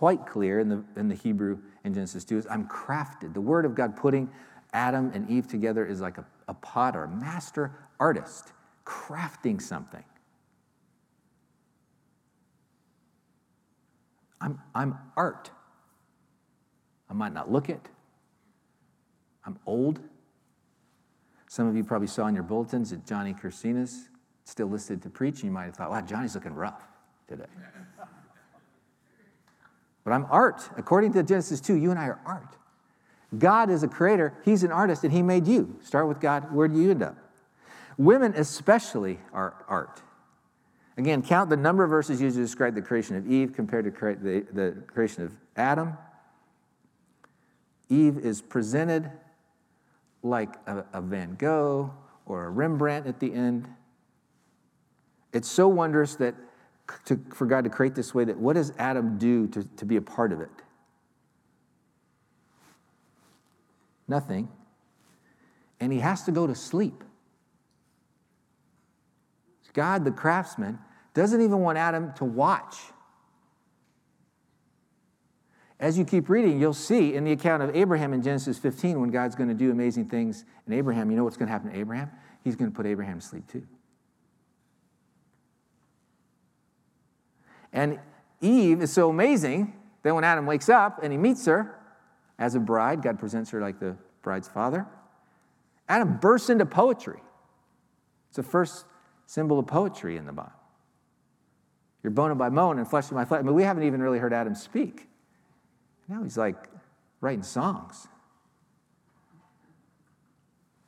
quite 0.00 0.26
clear 0.26 0.60
in 0.60 0.68
the, 0.70 0.82
in 0.96 1.08
the 1.08 1.14
Hebrew 1.14 1.58
in 1.84 1.92
Genesis 1.92 2.24
2 2.24 2.38
is 2.38 2.46
I'm 2.50 2.66
crafted. 2.66 3.34
The 3.34 3.40
word 3.40 3.66
of 3.66 3.74
God 3.74 3.96
putting 3.96 4.30
Adam 4.72 5.10
and 5.12 5.28
Eve 5.28 5.46
together 5.46 5.84
is 5.84 6.00
like 6.00 6.16
a, 6.16 6.24
a 6.48 6.54
potter, 6.54 7.04
a 7.04 7.08
master 7.08 7.72
artist, 7.98 8.52
crafting 8.84 9.60
something. 9.60 10.04
I'm, 14.40 14.58
I'm 14.74 14.98
art. 15.16 15.50
I 17.08 17.12
might 17.12 17.32
not 17.32 17.50
look 17.50 17.68
it. 17.68 17.88
I'm 19.44 19.58
old. 19.66 20.00
Some 21.48 21.66
of 21.66 21.76
you 21.76 21.84
probably 21.84 22.06
saw 22.08 22.26
in 22.26 22.34
your 22.34 22.44
bulletins 22.44 22.90
that 22.90 23.04
Johnny 23.06 23.34
Kirsinas 23.34 24.08
still 24.44 24.68
listed 24.68 25.02
to 25.02 25.10
preach. 25.10 25.36
And 25.36 25.44
you 25.44 25.50
might 25.50 25.64
have 25.64 25.74
thought, 25.74 25.90
wow, 25.90 26.00
Johnny's 26.00 26.34
looking 26.34 26.54
rough 26.54 26.82
today. 27.28 27.44
But 30.02 30.14
I'm 30.14 30.26
art. 30.30 30.62
According 30.78 31.12
to 31.12 31.22
Genesis 31.22 31.60
2, 31.60 31.74
you 31.76 31.90
and 31.90 31.98
I 31.98 32.06
are 32.06 32.20
art. 32.24 32.56
God 33.38 33.70
is 33.70 33.82
a 33.82 33.88
creator, 33.88 34.34
He's 34.44 34.64
an 34.64 34.72
artist, 34.72 35.04
and 35.04 35.12
He 35.12 35.22
made 35.22 35.46
you. 35.46 35.76
Start 35.82 36.08
with 36.08 36.20
God, 36.20 36.52
where 36.52 36.68
do 36.68 36.80
you 36.80 36.90
end 36.90 37.02
up? 37.02 37.16
Women, 38.00 38.32
especially, 38.34 39.18
are 39.30 39.62
art. 39.68 40.00
Again, 40.96 41.20
count 41.20 41.50
the 41.50 41.56
number 41.58 41.84
of 41.84 41.90
verses 41.90 42.18
used 42.18 42.34
to 42.34 42.40
describe 42.40 42.74
the 42.74 42.80
creation 42.80 43.14
of 43.14 43.30
Eve 43.30 43.52
compared 43.52 43.84
to 43.84 43.90
the, 43.90 44.46
the 44.54 44.82
creation 44.86 45.22
of 45.22 45.34
Adam. 45.54 45.98
Eve 47.90 48.16
is 48.16 48.40
presented 48.40 49.10
like 50.22 50.48
a, 50.66 50.82
a 50.94 51.02
Van 51.02 51.34
Gogh 51.34 51.92
or 52.24 52.46
a 52.46 52.48
Rembrandt 52.48 53.06
at 53.06 53.20
the 53.20 53.34
end. 53.34 53.68
It's 55.34 55.50
so 55.50 55.68
wondrous 55.68 56.14
that 56.14 56.34
to, 57.04 57.20
for 57.34 57.44
God 57.44 57.64
to 57.64 57.70
create 57.70 57.94
this 57.94 58.14
way 58.14 58.24
that 58.24 58.38
what 58.38 58.54
does 58.54 58.72
Adam 58.78 59.18
do 59.18 59.46
to, 59.48 59.62
to 59.76 59.84
be 59.84 59.96
a 59.96 60.02
part 60.02 60.32
of 60.32 60.40
it? 60.40 60.48
Nothing. 64.08 64.48
And 65.80 65.92
he 65.92 65.98
has 65.98 66.22
to 66.22 66.32
go 66.32 66.46
to 66.46 66.54
sleep. 66.54 67.04
God, 69.72 70.04
the 70.04 70.10
craftsman, 70.10 70.78
doesn't 71.14 71.40
even 71.40 71.58
want 71.60 71.78
Adam 71.78 72.12
to 72.14 72.24
watch. 72.24 72.76
As 75.78 75.96
you 75.96 76.04
keep 76.04 76.28
reading, 76.28 76.60
you'll 76.60 76.74
see 76.74 77.14
in 77.14 77.24
the 77.24 77.32
account 77.32 77.62
of 77.62 77.74
Abraham 77.74 78.12
in 78.12 78.22
Genesis 78.22 78.58
15 78.58 79.00
when 79.00 79.10
God's 79.10 79.34
going 79.34 79.48
to 79.48 79.54
do 79.54 79.70
amazing 79.70 80.06
things 80.06 80.44
in 80.66 80.74
Abraham, 80.74 81.10
you 81.10 81.16
know 81.16 81.24
what's 81.24 81.38
going 81.38 81.46
to 81.46 81.52
happen 81.52 81.70
to 81.70 81.78
Abraham? 81.78 82.10
He's 82.44 82.54
going 82.54 82.70
to 82.70 82.76
put 82.76 82.86
Abraham 82.86 83.20
to 83.20 83.26
sleep 83.26 83.46
too. 83.50 83.66
And 87.72 87.98
Eve 88.40 88.82
is 88.82 88.92
so 88.92 89.08
amazing 89.08 89.74
that 90.02 90.14
when 90.14 90.24
Adam 90.24 90.44
wakes 90.44 90.68
up 90.68 91.02
and 91.02 91.12
he 91.12 91.18
meets 91.18 91.46
her 91.46 91.78
as 92.38 92.54
a 92.54 92.60
bride, 92.60 93.02
God 93.02 93.18
presents 93.18 93.50
her 93.50 93.60
like 93.60 93.78
the 93.80 93.96
bride's 94.22 94.48
father. 94.48 94.86
Adam 95.88 96.18
bursts 96.18 96.50
into 96.50 96.66
poetry. 96.66 97.20
It's 98.28 98.36
the 98.36 98.42
first 98.42 98.84
symbol 99.30 99.60
of 99.60 99.66
poetry 99.68 100.16
in 100.16 100.26
the 100.26 100.32
Bible. 100.32 100.50
You're 102.02 102.10
bone 102.10 102.36
by 102.36 102.48
bone 102.48 102.78
and 102.78 102.88
flesh 102.88 103.04
of 103.04 103.12
my 103.12 103.24
flesh. 103.24 103.38
I 103.38 103.42
mean, 103.42 103.54
we 103.54 103.62
haven't 103.62 103.84
even 103.84 104.02
really 104.02 104.18
heard 104.18 104.32
Adam 104.32 104.56
speak. 104.56 105.08
Now 106.08 106.24
he's 106.24 106.36
like 106.36 106.56
writing 107.20 107.44
songs. 107.44 108.08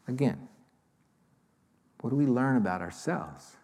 Again, 0.08 0.48
what 2.00 2.10
do 2.10 2.16
we 2.16 2.26
learn 2.26 2.56
about 2.56 2.80
ourselves? 2.80 3.58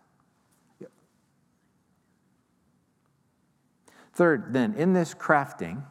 Third, 4.13 4.53
then, 4.53 4.75
in 4.75 4.93
this 4.93 5.13
crafting, 5.13 5.83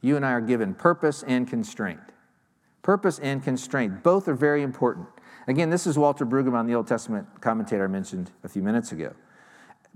you 0.00 0.16
and 0.16 0.26
I 0.26 0.32
are 0.32 0.40
given 0.40 0.74
purpose 0.74 1.22
and 1.22 1.46
constraint. 1.46 2.00
Purpose 2.82 3.20
and 3.20 3.44
constraint, 3.44 4.02
both 4.02 4.26
are 4.26 4.34
very 4.34 4.64
important. 4.64 5.06
Again, 5.50 5.68
this 5.68 5.84
is 5.84 5.98
Walter 5.98 6.24
Brueggemann, 6.24 6.68
the 6.68 6.76
Old 6.76 6.86
Testament 6.86 7.26
commentator 7.40 7.82
I 7.82 7.88
mentioned 7.88 8.30
a 8.44 8.48
few 8.48 8.62
minutes 8.62 8.92
ago. 8.92 9.12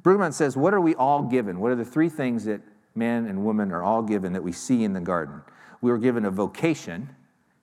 Brueggemann 0.03 0.33
says, 0.33 0.57
What 0.57 0.75
are 0.75 0.81
we 0.81 0.97
all 0.97 1.23
given? 1.23 1.61
What 1.61 1.71
are 1.71 1.77
the 1.77 1.85
three 1.85 2.09
things 2.09 2.45
that 2.47 2.61
men 2.97 3.27
and 3.27 3.45
women 3.45 3.71
are 3.71 3.81
all 3.81 4.03
given 4.03 4.33
that 4.33 4.43
we 4.43 4.51
see 4.51 4.83
in 4.83 4.95
the 4.95 5.01
garden? 5.01 5.43
We 5.81 5.93
were 5.93 5.99
given 5.99 6.25
a 6.25 6.31
vocation 6.33 7.15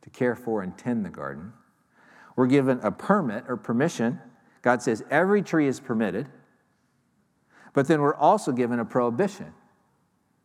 to 0.04 0.10
care 0.10 0.38
for 0.38 0.62
and 0.62 0.78
tend 0.78 1.04
the 1.04 1.10
garden. 1.10 1.52
We're 2.38 2.48
given 2.48 2.80
a 2.82 2.94
permit 2.94 3.44
or 3.50 3.58
permission. 3.58 4.22
God 4.62 4.82
says 4.82 5.04
every 5.12 5.42
tree 5.42 5.68
is 5.68 5.82
permitted. 5.82 6.30
But 7.74 7.90
then 7.90 8.00
we're 8.00 8.16
also 8.16 8.54
given 8.54 8.80
a 8.80 8.86
prohibition, 8.86 9.54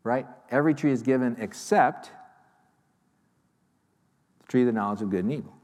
right? 0.02 0.26
Every 0.50 0.74
tree 0.74 0.90
is 0.90 1.02
given 1.02 1.37
except 1.38 2.11
the 4.40 4.46
tree 4.48 4.62
of 4.62 4.66
the 4.66 4.72
knowledge 4.72 5.00
of 5.00 5.11
good 5.11 5.22
and 5.24 5.32
evil. 5.32 5.56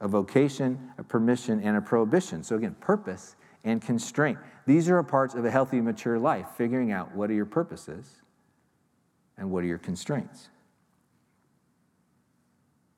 A 0.00 0.08
vocation, 0.08 0.92
a 0.98 1.02
permission, 1.02 1.60
and 1.60 1.76
a 1.76 1.80
prohibition. 1.80 2.42
So, 2.42 2.56
again, 2.56 2.76
purpose 2.80 3.36
and 3.64 3.80
constraint. 3.80 4.38
These 4.66 4.88
are 4.88 5.02
parts 5.02 5.34
of 5.34 5.44
a 5.44 5.50
healthy, 5.50 5.80
mature 5.80 6.18
life, 6.18 6.46
figuring 6.56 6.92
out 6.92 7.14
what 7.14 7.30
are 7.30 7.34
your 7.34 7.46
purposes 7.46 8.22
and 9.38 9.50
what 9.50 9.64
are 9.64 9.66
your 9.66 9.78
constraints. 9.78 10.48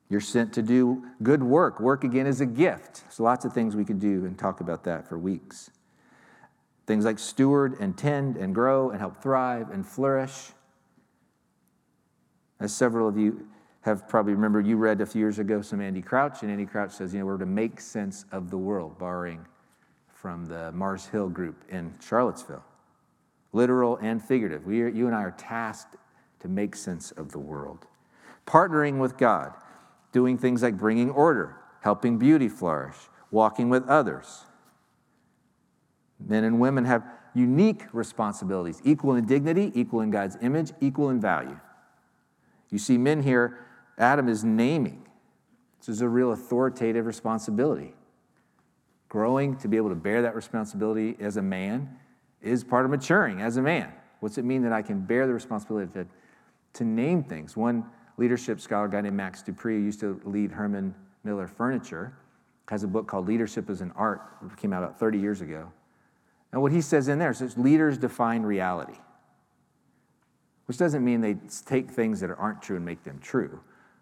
You're 0.09 0.21
sent 0.21 0.53
to 0.53 0.61
do 0.61 1.03
good 1.21 1.43
work. 1.43 1.79
Work, 1.79 2.03
again, 2.03 2.25
is 2.25 2.41
a 2.41 2.45
gift. 2.45 3.03
So, 3.09 3.23
lots 3.23 3.45
of 3.45 3.53
things 3.53 3.75
we 3.75 3.85
could 3.85 3.99
do 3.99 4.25
and 4.25 4.37
talk 4.37 4.59
about 4.59 4.83
that 4.83 5.07
for 5.07 5.17
weeks. 5.17 5.71
Things 6.85 7.05
like 7.05 7.19
steward 7.19 7.77
and 7.79 7.95
tend 7.95 8.35
and 8.35 8.53
grow 8.53 8.89
and 8.89 8.99
help 8.99 9.21
thrive 9.21 9.69
and 9.69 9.85
flourish. 9.85 10.51
As 12.59 12.73
several 12.73 13.07
of 13.07 13.17
you 13.17 13.47
have 13.81 14.07
probably 14.07 14.33
remember 14.33 14.59
you 14.59 14.77
read 14.77 15.01
a 15.01 15.05
few 15.05 15.19
years 15.19 15.39
ago 15.39 15.61
some 15.61 15.79
Andy 15.81 16.01
Crouch, 16.01 16.41
and 16.41 16.51
Andy 16.51 16.65
Crouch 16.65 16.91
says, 16.91 17.13
you 17.13 17.19
know, 17.19 17.25
we're 17.25 17.37
to 17.37 17.45
make 17.45 17.79
sense 17.79 18.25
of 18.31 18.49
the 18.49 18.57
world, 18.57 18.97
borrowing 18.99 19.45
from 20.07 20.45
the 20.45 20.71
Mars 20.73 21.05
Hill 21.05 21.29
group 21.29 21.63
in 21.69 21.93
Charlottesville. 22.01 22.63
Literal 23.53 23.97
and 24.01 24.21
figurative. 24.21 24.65
We 24.65 24.81
are, 24.81 24.89
you 24.89 25.07
and 25.07 25.15
I 25.15 25.23
are 25.23 25.31
tasked 25.31 25.95
to 26.41 26.47
make 26.47 26.75
sense 26.75 27.11
of 27.11 27.31
the 27.31 27.39
world. 27.39 27.87
Partnering 28.45 28.99
with 28.99 29.17
God, 29.17 29.53
doing 30.11 30.37
things 30.37 30.61
like 30.61 30.77
bringing 30.77 31.09
order, 31.09 31.55
helping 31.81 32.17
beauty 32.17 32.49
flourish, 32.49 32.97
walking 33.31 33.69
with 33.69 33.87
others. 33.87 34.45
Men 36.19 36.43
and 36.43 36.59
women 36.59 36.85
have 36.85 37.03
unique 37.33 37.85
responsibilities, 37.93 38.81
equal 38.83 39.15
in 39.15 39.25
dignity, 39.25 39.71
equal 39.73 40.01
in 40.01 40.11
God's 40.11 40.37
image, 40.41 40.73
equal 40.81 41.09
in 41.09 41.21
value. 41.21 41.59
You 42.69 42.77
see 42.77 42.97
men 42.97 43.23
here 43.23 43.65
Adam 43.99 44.29
is 44.29 44.45
naming. 44.45 45.05
This 45.79 45.89
is 45.89 46.01
a 46.01 46.07
real 46.07 46.31
authoritative 46.31 47.05
responsibility. 47.05 47.93
Growing 49.09 49.57
to 49.57 49.67
be 49.67 49.77
able 49.77 49.89
to 49.89 49.95
bear 49.95 50.21
that 50.21 50.35
responsibility 50.35 51.17
as 51.19 51.37
a 51.37 51.41
man 51.41 51.89
is 52.41 52.63
part 52.63 52.85
of 52.85 52.91
maturing 52.91 53.41
as 53.41 53.57
a 53.57 53.61
man. 53.61 53.91
What's 54.21 54.37
it 54.37 54.45
mean 54.45 54.63
that 54.63 54.71
I 54.71 54.81
can 54.81 55.01
bear 55.01 55.27
the 55.27 55.33
responsibility 55.33 55.91
to, 55.93 56.07
to 56.73 56.83
name 56.83 57.23
things? 57.23 57.57
One 57.57 57.85
leadership 58.17 58.61
scholar, 58.61 58.87
guy 58.87 59.01
named 59.01 59.15
Max 59.15 59.41
De 59.41 59.51
Pree, 59.51 59.77
used 59.77 59.99
to 60.01 60.21
lead 60.23 60.51
Herman 60.51 60.95
Miller 61.23 61.47
Furniture, 61.47 62.13
has 62.69 62.83
a 62.83 62.87
book 62.87 63.07
called 63.07 63.27
Leadership 63.27 63.69
Is 63.69 63.81
an 63.81 63.91
Art, 63.95 64.21
it 64.45 64.55
came 64.57 64.73
out 64.73 64.83
about 64.83 64.99
30 64.99 65.17
years 65.17 65.41
ago. 65.41 65.71
And 66.51 66.61
what 66.61 66.71
he 66.71 66.81
says 66.81 67.07
in 67.07 67.19
there 67.19 67.31
is 67.31 67.57
leaders 67.57 67.97
define 67.97 68.43
reality, 68.43 68.97
which 70.65 70.77
doesn't 70.77 71.03
mean 71.03 71.21
they 71.21 71.35
take 71.65 71.89
things 71.89 72.19
that 72.19 72.29
aren't 72.29 72.61
true 72.61 72.75
and 72.75 72.85
make 72.85 73.03
them 73.03 73.19
true 73.19 73.59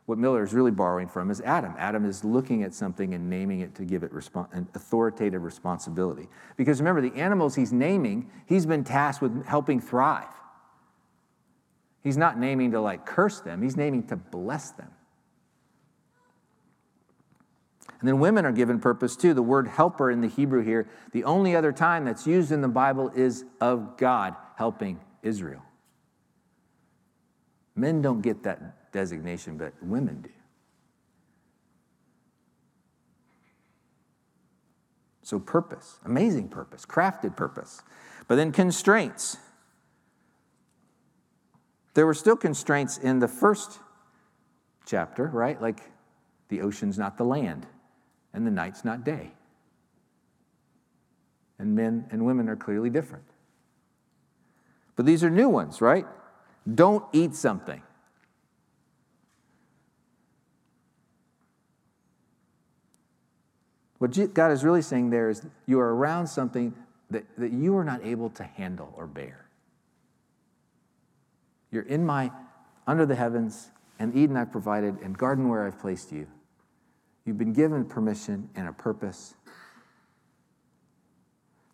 what 0.08 0.18
Miller 0.18 0.42
is 0.42 0.54
really 0.54 0.72
borrowing 0.72 1.10
from 1.10 1.30
is 1.30 1.42
Adam. 1.42 1.76
Adam 1.78 2.06
is 2.06 2.24
looking 2.24 2.64
at 2.64 2.74
something 2.74 3.14
and 3.14 3.30
naming 3.30 3.60
it 3.60 3.76
to 3.76 3.84
give 3.84 4.04
it 4.04 4.12
an 4.54 4.66
authoritative 4.74 5.44
responsibility. 5.44 6.30
Because 6.56 6.80
remember, 6.80 7.02
the 7.02 7.14
animals 7.20 7.56
he's 7.56 7.74
naming, 7.74 8.32
he's 8.46 8.66
been 8.66 8.86
tasked 8.86 9.22
with 9.22 9.46
helping 9.46 9.82
thrive. 9.82 10.34
He's 12.04 12.16
not 12.16 12.40
naming 12.40 12.72
to 12.72 12.80
like 12.80 13.06
curse 13.06 13.42
them, 13.42 13.62
he's 13.62 13.76
naming 13.76 14.08
to 14.08 14.16
bless 14.16 14.72
them. 14.72 14.90
And 18.00 18.08
then 18.08 18.20
women 18.20 18.46
are 18.46 18.54
given 18.54 18.80
purpose 18.80 19.18
too. 19.18 19.34
The 19.34 19.44
word 19.44 19.68
helper 19.68 20.10
in 20.10 20.22
the 20.22 20.30
Hebrew 20.30 20.64
here, 20.64 20.88
the 21.12 21.26
only 21.26 21.54
other 21.54 21.74
time 21.74 22.06
that's 22.06 22.26
used 22.26 22.54
in 22.54 22.62
the 22.62 22.70
Bible 22.70 23.12
is 23.14 23.44
of 23.60 23.98
God 23.98 24.36
helping 24.56 25.02
Israel. 25.22 25.67
Men 27.78 28.02
don't 28.02 28.22
get 28.22 28.44
that 28.44 28.92
designation, 28.92 29.56
but 29.58 29.72
women 29.82 30.22
do. 30.22 30.30
So, 35.22 35.40
purpose, 35.40 36.00
amazing 36.04 36.50
purpose, 36.50 36.86
crafted 36.86 37.36
purpose. 37.36 37.84
But 38.28 38.36
then 38.36 38.52
constraints. 38.52 39.38
There 41.94 42.06
were 42.06 42.14
still 42.14 42.36
constraints 42.36 42.98
in 42.98 43.20
the 43.20 43.28
first 43.28 43.80
chapter, 44.86 45.28
right? 45.28 45.62
Like 45.62 45.82
the 46.50 46.62
ocean's 46.62 46.98
not 46.98 47.18
the 47.18 47.26
land, 47.26 47.68
and 48.34 48.48
the 48.48 48.52
night's 48.52 48.84
not 48.84 49.04
day. 49.04 49.34
And 51.60 51.76
men 51.76 52.08
and 52.10 52.26
women 52.26 52.50
are 52.50 52.56
clearly 52.56 52.90
different. 52.90 53.26
But 54.96 55.06
these 55.06 55.24
are 55.24 55.30
new 55.30 55.50
ones, 55.50 55.82
right? 55.82 56.06
Don't 56.74 57.06
eat 57.14 57.36
something. 57.36 57.82
What 64.00 64.34
God 64.34 64.52
is 64.52 64.64
really 64.64 64.82
saying 64.82 65.10
there 65.10 65.30
is 65.30 65.46
you 65.66 65.80
are 65.80 65.96
around 65.96 66.28
something 66.28 66.74
that, 67.10 67.26
that 67.38 67.52
you 67.52 67.76
are 67.78 67.84
not 67.84 68.06
able 68.06 68.30
to 68.32 68.44
handle 68.44 68.94
or 68.96 69.08
bear. 69.08 69.48
You're 71.72 71.84
in 71.84 72.06
my, 72.06 72.32
under 72.86 73.06
the 73.06 73.16
heavens, 73.16 73.72
and 74.00 74.16
Eden 74.16 74.38
I've 74.38 74.52
provided, 74.52 75.00
and 75.02 75.18
garden 75.18 75.50
where 75.50 75.66
I've 75.66 75.80
placed 75.80 76.12
you. 76.12 76.28
You've 77.26 77.38
been 77.38 77.54
given 77.54 77.86
permission 77.86 78.50
and 78.56 78.68
a 78.68 78.74
purpose. 78.74 79.36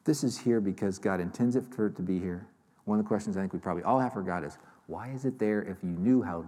This 0.06 0.24
is 0.24 0.38
here 0.38 0.62
because 0.62 0.98
God 0.98 1.20
intends 1.20 1.56
it 1.56 1.66
for 1.66 1.88
it 1.88 1.96
to 1.98 2.02
be 2.02 2.20
here. 2.20 2.48
One 2.86 3.00
of 3.00 3.06
the 3.06 3.08
questions 3.08 3.38
I 3.38 3.42
think 3.42 3.54
we 3.54 3.60
probably 3.60 3.84
all 3.84 4.00
have 4.00 4.14
for 4.14 4.22
God 4.22 4.44
is 4.44 4.58
why 4.88 5.10
is 5.10 5.26
it 5.26 5.40
there 5.40 5.62
if 5.62 5.78
you 5.84 5.90
knew 5.90 6.22
how 6.22 6.46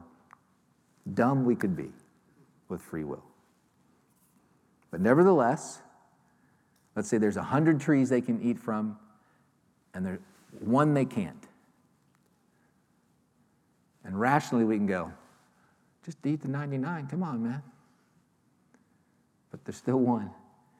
dumb 1.13 1.45
we 1.45 1.55
could 1.55 1.75
be 1.75 1.91
with 2.69 2.81
free 2.81 3.03
will? 3.03 3.23
But 4.91 5.01
nevertheless, 5.01 5.81
Let's 6.95 7.09
say 7.09 7.17
there's 7.17 7.35
100 7.35 7.79
trees 7.81 8.09
they 8.09 8.21
can 8.21 8.41
eat 8.41 8.57
from, 8.57 8.97
and 9.93 10.05
there's 10.05 10.19
one 10.59 10.93
they 10.93 11.05
can't. 11.05 11.47
And 14.05 14.19
rationally, 14.19 14.63
we 14.63 14.77
can 14.77 14.87
go, 14.87 15.11
just 16.05 16.25
eat 16.25 16.41
the 16.41 16.47
99. 16.47 17.07
Come 17.07 17.23
on, 17.23 17.43
man. 17.43 17.61
But 19.51 19.65
there's 19.65 19.77
still 19.77 19.99
one. 19.99 20.31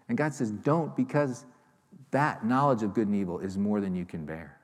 And 0.08 0.18
God 0.18 0.34
says, 0.34 0.52
don't, 0.52 0.96
because 0.96 1.46
that 2.12 2.46
knowledge 2.46 2.84
of 2.84 2.94
good 2.94 3.08
and 3.08 3.16
evil 3.16 3.40
is 3.40 3.58
more 3.58 3.82
than 3.82 3.96
you 3.96 4.06
can 4.06 4.26
bear. 4.26 4.55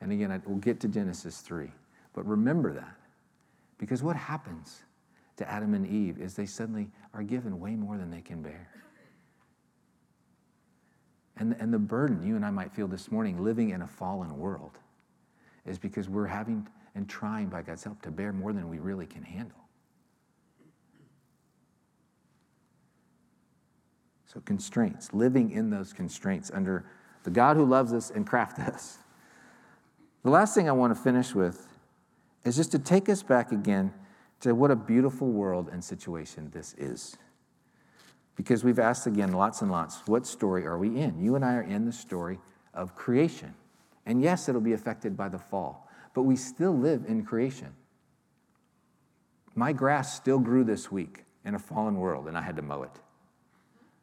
And 0.00 0.12
again, 0.12 0.42
we'll 0.46 0.58
get 0.58 0.80
to 0.80 0.88
Genesis 0.88 1.40
3. 1.40 1.70
But 2.12 2.26
remember 2.26 2.72
that. 2.74 2.96
Because 3.78 4.02
what 4.02 4.16
happens 4.16 4.82
to 5.36 5.50
Adam 5.50 5.74
and 5.74 5.86
Eve 5.86 6.18
is 6.18 6.34
they 6.34 6.46
suddenly 6.46 6.88
are 7.14 7.22
given 7.22 7.60
way 7.60 7.74
more 7.74 7.98
than 7.98 8.10
they 8.10 8.20
can 8.20 8.42
bear. 8.42 8.68
And, 11.38 11.54
and 11.58 11.72
the 11.72 11.78
burden 11.78 12.26
you 12.26 12.36
and 12.36 12.44
I 12.44 12.50
might 12.50 12.72
feel 12.72 12.88
this 12.88 13.10
morning 13.10 13.42
living 13.42 13.70
in 13.70 13.82
a 13.82 13.86
fallen 13.86 14.38
world 14.38 14.78
is 15.66 15.78
because 15.78 16.08
we're 16.08 16.26
having 16.26 16.66
and 16.94 17.08
trying 17.08 17.48
by 17.48 17.60
God's 17.60 17.84
help 17.84 18.00
to 18.02 18.10
bear 18.10 18.32
more 18.32 18.54
than 18.54 18.70
we 18.70 18.78
really 18.78 19.04
can 19.06 19.22
handle. 19.22 19.58
So, 24.24 24.40
constraints, 24.40 25.12
living 25.12 25.50
in 25.50 25.70
those 25.70 25.92
constraints 25.92 26.50
under 26.52 26.86
the 27.22 27.30
God 27.30 27.56
who 27.56 27.64
loves 27.64 27.92
us 27.92 28.10
and 28.10 28.26
crafted 28.26 28.68
us. 28.68 28.98
The 30.26 30.32
last 30.32 30.56
thing 30.56 30.68
I 30.68 30.72
want 30.72 30.92
to 30.92 31.00
finish 31.00 31.36
with 31.36 31.68
is 32.42 32.56
just 32.56 32.72
to 32.72 32.80
take 32.80 33.08
us 33.08 33.22
back 33.22 33.52
again 33.52 33.94
to 34.40 34.56
what 34.56 34.72
a 34.72 34.74
beautiful 34.74 35.28
world 35.28 35.68
and 35.70 35.84
situation 35.84 36.50
this 36.52 36.74
is. 36.76 37.16
Because 38.34 38.64
we've 38.64 38.80
asked 38.80 39.06
again 39.06 39.30
lots 39.30 39.62
and 39.62 39.70
lots, 39.70 40.02
what 40.06 40.26
story 40.26 40.66
are 40.66 40.78
we 40.78 40.98
in? 40.98 41.20
You 41.20 41.36
and 41.36 41.44
I 41.44 41.54
are 41.54 41.62
in 41.62 41.84
the 41.84 41.92
story 41.92 42.40
of 42.74 42.96
creation. 42.96 43.54
And 44.04 44.20
yes, 44.20 44.48
it'll 44.48 44.60
be 44.60 44.72
affected 44.72 45.16
by 45.16 45.28
the 45.28 45.38
fall, 45.38 45.88
but 46.12 46.22
we 46.22 46.34
still 46.34 46.76
live 46.76 47.04
in 47.06 47.24
creation. 47.24 47.72
My 49.54 49.72
grass 49.72 50.16
still 50.16 50.40
grew 50.40 50.64
this 50.64 50.90
week 50.90 51.22
in 51.44 51.54
a 51.54 51.60
fallen 51.60 52.00
world, 52.00 52.26
and 52.26 52.36
I 52.36 52.42
had 52.42 52.56
to 52.56 52.62
mow 52.62 52.82
it. 52.82 52.98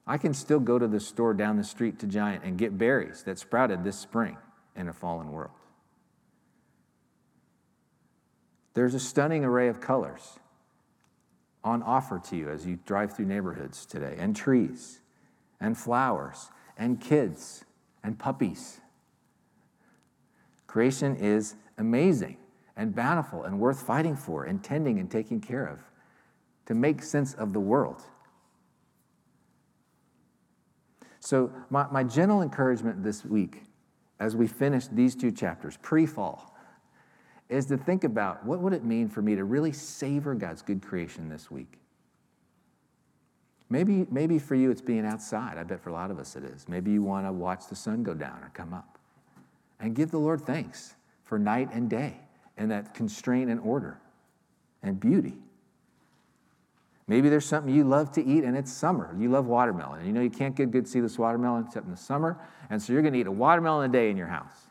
I 0.07 0.17
can 0.17 0.33
still 0.33 0.61
go 0.61 0.79
to 0.79 0.87
the 0.87 1.01
store 1.01 1.33
down 1.33 1.57
the 1.57 1.65
street 1.65 1.99
to 1.99 2.07
Giant 2.07 2.45
and 2.45 2.57
get 2.57 2.77
berries 2.77 3.23
that 3.23 3.39
sprouted 3.39 3.83
this 3.83 3.99
spring 3.99 4.37
in 4.77 4.87
a 4.87 4.93
fallen 4.93 5.29
world. 5.29 5.51
There's 8.73 8.93
a 8.93 8.99
stunning 8.99 9.45
array 9.45 9.67
of 9.67 9.79
colors 9.79 10.39
on 11.63 11.81
offer 11.83 12.19
to 12.29 12.35
you 12.35 12.49
as 12.49 12.65
you 12.65 12.79
drive 12.85 13.15
through 13.15 13.25
neighborhoods 13.25 13.85
today, 13.85 14.15
and 14.17 14.35
trees, 14.35 14.99
and 15.61 15.77
flowers, 15.77 16.49
and 16.77 16.99
kids, 16.99 17.63
and 18.03 18.19
puppies. 18.19 18.81
Creation 20.67 21.15
is 21.15 21.55
amazing 21.77 22.37
and 22.75 22.95
bountiful 22.95 23.43
and 23.43 23.59
worth 23.59 23.81
fighting 23.81 24.15
for 24.15 24.43
and 24.43 24.63
tending 24.63 24.99
and 24.99 25.09
taking 25.09 25.39
care 25.39 25.65
of 25.65 25.79
to 26.65 26.73
make 26.73 27.03
sense 27.03 27.33
of 27.35 27.53
the 27.53 27.59
world. 27.59 28.01
So, 31.19 31.51
my, 31.69 31.87
my 31.91 32.03
gentle 32.03 32.41
encouragement 32.41 33.03
this 33.03 33.23
week 33.23 33.63
as 34.19 34.35
we 34.35 34.47
finish 34.47 34.87
these 34.87 35.15
two 35.15 35.31
chapters, 35.31 35.77
pre 35.81 36.05
fall, 36.05 36.52
is 37.53 37.65
to 37.67 37.77
think 37.77 38.03
about 38.03 38.45
what 38.45 38.59
would 38.59 38.73
it 38.73 38.83
mean 38.83 39.07
for 39.07 39.21
me 39.21 39.35
to 39.35 39.43
really 39.43 39.71
savor 39.71 40.33
God's 40.33 40.61
good 40.61 40.81
creation 40.81 41.29
this 41.29 41.51
week? 41.51 41.79
Maybe, 43.69 44.05
maybe 44.11 44.39
for 44.39 44.55
you 44.55 44.71
it's 44.71 44.81
being 44.81 45.05
outside. 45.05 45.57
I 45.57 45.63
bet 45.63 45.81
for 45.81 45.89
a 45.89 45.93
lot 45.93 46.11
of 46.11 46.19
us 46.19 46.35
it 46.35 46.43
is. 46.43 46.67
Maybe 46.67 46.91
you 46.91 47.01
want 47.01 47.25
to 47.25 47.31
watch 47.31 47.67
the 47.69 47.75
sun 47.75 48.03
go 48.03 48.13
down 48.13 48.43
or 48.43 48.51
come 48.53 48.73
up. 48.73 48.97
And 49.79 49.95
give 49.95 50.11
the 50.11 50.19
Lord 50.19 50.41
thanks 50.41 50.95
for 51.23 51.39
night 51.39 51.69
and 51.73 51.89
day 51.89 52.17
and 52.57 52.69
that 52.71 52.93
constraint 52.93 53.49
and 53.49 53.59
order 53.61 53.99
and 54.81 54.99
beauty. 54.99 55.37
Maybe 57.07 57.29
there's 57.29 57.45
something 57.45 57.73
you 57.73 57.83
love 57.83 58.11
to 58.13 58.23
eat 58.23 58.43
and 58.43 58.55
it's 58.55 58.71
summer. 58.71 59.15
You 59.19 59.29
love 59.29 59.45
watermelon. 59.45 60.05
You 60.05 60.13
know 60.13 60.21
you 60.21 60.29
can't 60.29 60.55
get 60.55 60.71
good 60.71 60.87
seedless 60.87 61.19
watermelon 61.19 61.65
except 61.65 61.85
in 61.85 61.91
the 61.91 61.97
summer. 61.97 62.37
And 62.69 62.81
so 62.81 62.93
you're 62.93 63.01
going 63.01 63.13
to 63.13 63.19
eat 63.19 63.27
a 63.27 63.31
watermelon 63.31 63.89
a 63.89 63.93
day 63.93 64.09
in 64.09 64.17
your 64.17 64.27
house. 64.27 64.62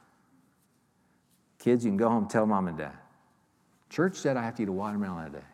Kids, 1.63 1.85
you 1.85 1.93
can 1.93 1.97
go 1.97 2.09
home 2.09 2.25
and 2.25 2.31
tell 2.31 2.45
mom 2.45 2.67
and 2.67 2.77
dad. 2.77 2.93
Church 3.89 4.17
said 4.17 4.37
I 4.37 4.43
have 4.43 4.57
to 4.57 4.65
eat 4.65 4.69
a 4.69 4.73
watermelon 4.73 5.27
a 5.27 5.31
day. 5.31 5.45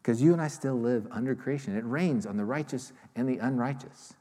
Because 0.00 0.22
you 0.22 0.32
and 0.32 0.40
I 0.40 0.48
still 0.48 0.80
live 0.80 1.06
under 1.10 1.34
creation. 1.34 1.76
It 1.76 1.84
rains 1.84 2.24
on 2.24 2.38
the 2.38 2.44
righteous 2.46 2.94
and 3.16 3.28
the 3.28 3.36
unrighteous. 3.36 4.14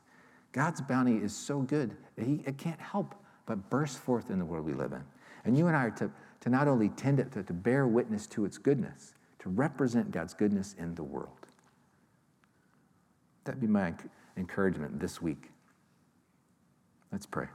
God's 0.52 0.82
bounty 0.82 1.16
is 1.16 1.34
so 1.34 1.62
good 1.62 1.96
that 2.18 2.26
he, 2.26 2.44
it 2.46 2.58
can't 2.58 2.82
help 2.82 3.16
but 3.46 3.70
burst 3.70 3.98
forth 3.98 4.30
in 4.30 4.40
the 4.40 4.46
world 4.46 4.66
we 4.66 4.74
live 4.74 4.92
in. 4.92 5.04
And 5.46 5.58
you 5.58 5.68
and 5.68 5.78
I 5.78 5.86
are 5.86 5.92
to, 5.92 6.12
to 6.42 6.50
not 6.50 6.68
only 6.68 6.90
tend 6.90 7.22
it, 7.22 7.32
to, 7.32 7.44
to 7.44 7.54
bear 7.54 7.88
witness 7.88 8.28
to 8.28 8.44
its 8.44 8.58
goodness, 8.58 9.14
to 9.40 9.48
represent 9.50 10.12
God's 10.12 10.34
goodness 10.34 10.76
in 10.78 10.96
the 10.96 11.04
world. 11.04 11.48
That'd 13.46 13.62
be 13.62 13.68
my 13.68 13.94
encouragement 14.36 15.00
this 15.00 15.22
week. 15.22 15.50
Let's 17.14 17.26
pray. 17.26 17.48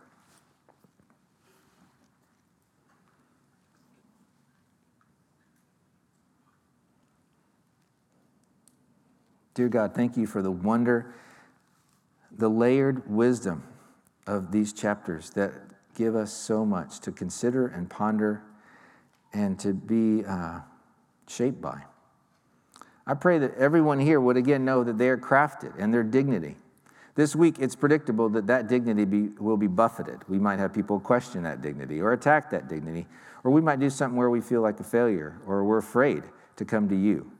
Dear 9.54 9.68
God, 9.68 9.94
thank 9.94 10.16
you 10.16 10.26
for 10.26 10.40
the 10.40 10.50
wonder, 10.50 11.14
the 12.30 12.48
layered 12.48 13.08
wisdom 13.10 13.64
of 14.26 14.50
these 14.50 14.72
chapters 14.72 15.30
that 15.30 15.52
give 15.94 16.16
us 16.16 16.32
so 16.32 16.64
much 16.64 17.00
to 17.00 17.12
consider 17.12 17.66
and 17.66 17.90
ponder 17.90 18.42
and 19.32 19.58
to 19.58 19.74
be 19.74 20.24
uh, 20.24 20.60
shaped 21.28 21.60
by. 21.60 21.82
I 23.06 23.14
pray 23.14 23.38
that 23.38 23.54
everyone 23.56 23.98
here 23.98 24.20
would 24.20 24.36
again 24.36 24.64
know 24.64 24.84
that 24.84 24.96
they 24.96 25.08
are 25.08 25.18
crafted 25.18 25.74
and 25.78 25.92
their 25.92 26.04
dignity. 26.04 26.56
This 27.14 27.36
week, 27.36 27.56
it's 27.58 27.76
predictable 27.76 28.30
that 28.30 28.46
that 28.46 28.68
dignity 28.68 29.04
be, 29.04 29.28
will 29.38 29.58
be 29.58 29.66
buffeted. 29.66 30.20
We 30.28 30.38
might 30.38 30.58
have 30.58 30.72
people 30.72 30.98
question 30.98 31.42
that 31.42 31.60
dignity 31.60 32.00
or 32.00 32.12
attack 32.12 32.48
that 32.50 32.68
dignity, 32.68 33.06
or 33.44 33.50
we 33.50 33.60
might 33.60 33.80
do 33.80 33.90
something 33.90 34.16
where 34.16 34.30
we 34.30 34.40
feel 34.40 34.62
like 34.62 34.80
a 34.80 34.84
failure 34.84 35.38
or 35.46 35.64
we're 35.64 35.78
afraid 35.78 36.22
to 36.56 36.64
come 36.64 36.88
to 36.88 36.96
you. 36.96 37.30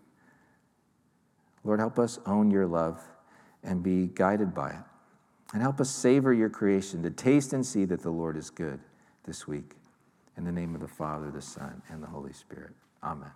Lord, 1.65 1.81
help 1.81 1.99
us 1.99 2.19
own 2.27 2.51
your 2.51 2.67
love 2.67 3.01
and 3.63 3.83
be 3.83 4.09
guided 4.09 4.55
by 4.55 4.71
it. 4.71 4.85
And 5.53 5.63
help 5.63 5.81
us 5.81 5.91
savor 5.91 6.33
your 6.33 6.49
creation, 6.49 7.03
to 7.03 7.11
taste 7.11 7.53
and 7.53 7.65
see 7.65 7.85
that 7.85 8.03
the 8.03 8.11
Lord 8.11 8.37
is 8.37 8.49
good 8.49 8.81
this 9.25 9.47
week. 9.47 9.77
In 10.37 10.45
the 10.45 10.53
name 10.53 10.75
of 10.75 10.81
the 10.81 10.89
Father, 10.89 11.31
the 11.31 11.43
Son, 11.43 11.83
and 11.91 12.03
the 12.03 12.07
Holy 12.07 12.33
Spirit. 12.33 12.73
Amen. 13.03 13.31